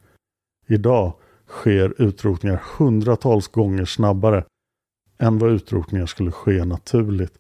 Idag 0.67 1.13
sker 1.47 2.03
utrotningar 2.03 2.63
hundratals 2.79 3.49
gånger 3.49 3.85
snabbare 3.85 4.45
än 5.19 5.39
vad 5.39 5.51
utrotningar 5.51 6.07
skulle 6.07 6.33
ske 6.33 6.65
naturligt. 6.65 7.39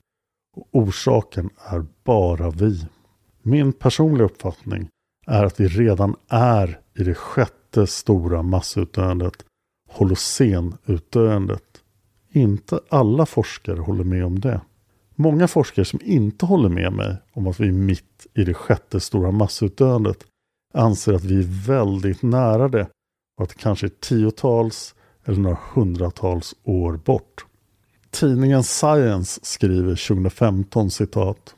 Och 0.56 0.68
orsaken 0.72 1.50
är 1.70 1.84
bara 2.04 2.50
vi. 2.50 2.86
Min 3.42 3.72
personliga 3.72 4.24
uppfattning 4.24 4.88
är 5.26 5.44
att 5.44 5.60
vi 5.60 5.68
redan 5.68 6.16
är 6.28 6.80
i 6.98 7.04
det 7.04 7.14
sjätte 7.14 7.86
stora 7.86 8.42
massutdöendet, 8.42 9.44
holocenutdöendet. 9.90 11.64
Inte 12.32 12.80
alla 12.88 13.26
forskare 13.26 13.80
håller 13.80 14.04
med 14.04 14.24
om 14.24 14.40
det. 14.40 14.60
Många 15.14 15.48
forskare 15.48 15.84
som 15.84 16.00
inte 16.02 16.46
håller 16.46 16.68
med 16.68 16.92
mig 16.92 17.16
om 17.32 17.46
att 17.46 17.60
vi 17.60 17.68
är 17.68 17.72
mitt 17.72 18.26
i 18.34 18.44
det 18.44 18.54
sjätte 18.54 19.00
stora 19.00 19.30
massutdöendet 19.30 20.26
anser 20.74 21.12
att 21.12 21.24
vi 21.24 21.38
är 21.38 21.66
väldigt 21.66 22.22
nära 22.22 22.68
det 22.68 22.88
och 23.36 23.42
att 23.42 23.48
det 23.48 23.58
kanske 23.58 23.86
är 23.86 23.92
tiotals 24.00 24.94
eller 25.24 25.38
några 25.38 25.58
hundratals 25.74 26.54
år 26.62 26.96
bort. 26.96 27.46
Tidningen 28.12 28.62
Science 28.62 29.40
skriver 29.42 30.08
2015 30.08 30.90
citat. 30.90 31.54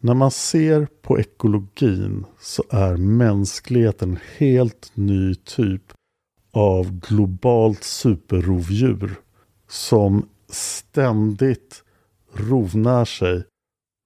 När 0.00 0.14
man 0.14 0.30
ser 0.30 0.88
på 1.02 1.18
ekologin 1.18 2.24
så 2.40 2.64
är 2.70 2.96
mänskligheten 2.96 4.10
en 4.10 4.18
helt 4.36 4.90
ny 4.94 5.34
typ 5.34 5.82
av 6.52 7.00
globalt 7.00 7.84
superrovdjur 7.84 9.14
som 9.68 10.28
ständigt 10.48 11.82
rovnär 12.32 13.04
sig 13.04 13.44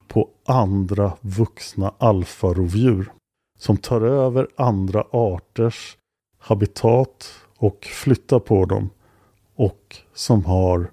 på 0.09 0.31
andra 0.47 1.13
vuxna 1.21 1.95
alfarovdjur 1.99 3.13
som 3.59 3.77
tar 3.77 4.01
över 4.01 4.49
andra 4.57 5.05
arters 5.11 5.97
habitat 6.39 7.35
och 7.57 7.85
flyttar 7.85 8.39
på 8.39 8.65
dem 8.65 8.91
och 9.57 9.97
som 10.15 10.45
har 10.45 10.91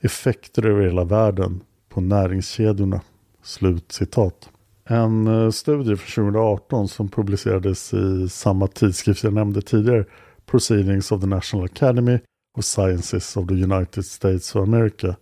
effekter 0.00 0.66
över 0.66 0.82
hela 0.82 1.04
världen 1.04 1.60
på 1.88 2.00
näringskedjorna. 2.00 3.00
Slut 3.42 3.92
citat. 3.92 4.50
En 4.84 5.26
eh, 5.26 5.50
studie 5.50 5.96
från 5.96 6.24
2018 6.32 6.88
som 6.88 7.08
publicerades 7.08 7.94
i 7.94 8.28
samma 8.28 8.66
tidskrift 8.66 9.24
jag 9.24 9.32
nämnde 9.32 9.62
tidigare, 9.62 10.04
Proceedings 10.46 11.12
of 11.12 11.20
the 11.20 11.26
National 11.26 11.64
Academy 11.64 12.18
of 12.58 12.64
Sciences 12.64 13.36
of 13.36 13.48
the 13.48 13.54
United 13.54 14.04
States 14.04 14.56
of 14.56 14.68
America, 14.68 15.16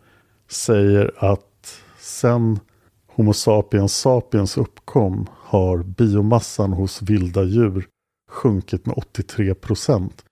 säger 0.49 1.15
att 1.17 1.81
sen 1.99 2.61
Homo 3.07 3.33
sapiens 3.33 3.97
sapiens 3.97 4.59
uppkom 4.59 5.27
har 5.35 5.79
biomassan 5.79 6.73
hos 6.73 7.03
vilda 7.03 7.43
djur 7.45 7.87
sjunkit 8.31 8.87
med 8.87 8.95
83 8.97 9.55
procent. 9.55 10.25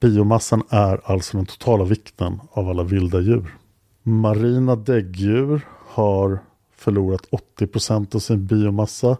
Biomassan 0.00 0.62
är 0.68 1.00
alltså 1.04 1.36
den 1.36 1.46
totala 1.46 1.84
vikten 1.84 2.40
av 2.50 2.68
alla 2.68 2.82
vilda 2.82 3.20
djur. 3.20 3.59
Marina 4.02 4.76
däggdjur 4.76 5.68
har 5.86 6.38
förlorat 6.70 7.26
80 7.30 7.66
procent 7.66 8.14
av 8.14 8.18
sin 8.18 8.46
biomassa. 8.46 9.16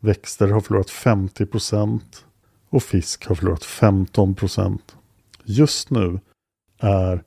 Växter 0.00 0.48
har 0.48 0.60
förlorat 0.60 0.90
50 0.90 1.46
procent 1.46 2.24
och 2.68 2.82
fisk 2.82 3.26
har 3.26 3.34
förlorat 3.34 3.64
15 3.64 4.34
procent. 4.34 4.96
Just 5.44 5.90
nu 5.90 6.20
är 6.78 7.22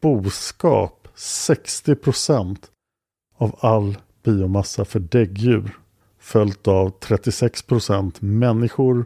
boskap 0.00 1.08
60 1.14 1.94
procent 1.94 2.70
av 3.36 3.58
all 3.60 3.98
biomassa 4.22 4.84
för 4.84 5.00
däggdjur 5.00 5.78
följt 6.18 6.68
av 6.68 6.90
36 6.90 7.62
procent 7.62 8.20
människor 8.20 9.04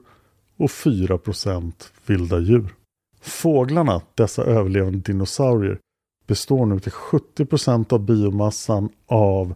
och 0.57 0.71
4 0.71 1.19
procent 1.19 1.93
vilda 2.07 2.39
djur. 2.39 2.75
Fåglarna, 3.21 4.01
dessa 4.15 4.45
överlevande 4.45 4.99
dinosaurier, 4.99 5.79
består 6.27 6.67
nu 6.67 6.81
till 6.81 6.93
70 6.93 7.47
procent 7.47 7.93
av 7.93 8.01
biomassan 8.01 8.89
av 9.07 9.55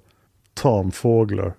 tamfåglar 0.55 1.55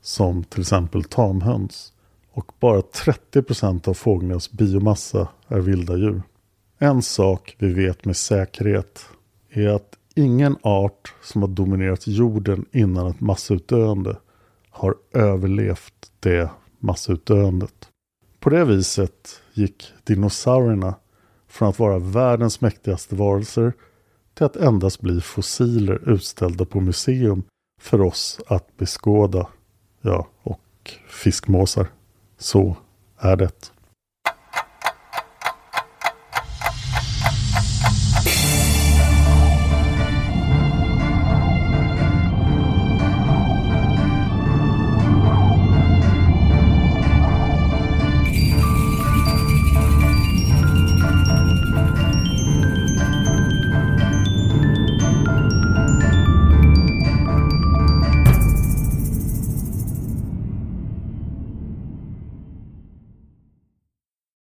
som 0.00 0.44
till 0.44 0.60
exempel 0.60 1.04
tamhöns. 1.04 1.92
Och 2.32 2.52
bara 2.60 2.82
30 2.82 3.42
procent 3.42 3.88
av 3.88 3.94
fåglarnas 3.94 4.52
biomassa 4.52 5.28
är 5.48 5.60
vilda 5.60 5.96
djur. 5.96 6.22
En 6.78 7.02
sak 7.02 7.56
vi 7.58 7.72
vet 7.72 8.04
med 8.04 8.16
säkerhet 8.16 9.08
är 9.50 9.68
att 9.68 9.96
ingen 10.14 10.56
art 10.62 11.14
som 11.22 11.42
har 11.42 11.48
dominerat 11.48 12.06
jorden 12.06 12.64
innan 12.72 13.06
ett 13.06 13.20
massutdöende 13.20 14.16
har 14.70 14.94
överlevt 15.12 16.12
det 16.20 16.50
massutdöendet. 16.78 17.88
På 18.40 18.50
det 18.50 18.64
viset 18.64 19.42
gick 19.52 19.92
dinosaurierna 20.04 20.94
från 21.48 21.68
att 21.68 21.78
vara 21.78 21.98
världens 21.98 22.60
mäktigaste 22.60 23.14
varelser 23.14 23.72
till 24.36 24.46
att 24.46 24.56
endast 24.56 25.00
bli 25.00 25.20
fossiler 25.20 26.08
utställda 26.08 26.64
på 26.64 26.80
museum 26.80 27.42
för 27.80 28.00
oss 28.00 28.40
att 28.46 28.76
beskåda. 28.76 29.48
Ja, 30.00 30.28
och 30.42 30.60
fiskmåsar. 31.08 31.86
Så 32.38 32.76
är 33.18 33.36
det. 33.36 33.72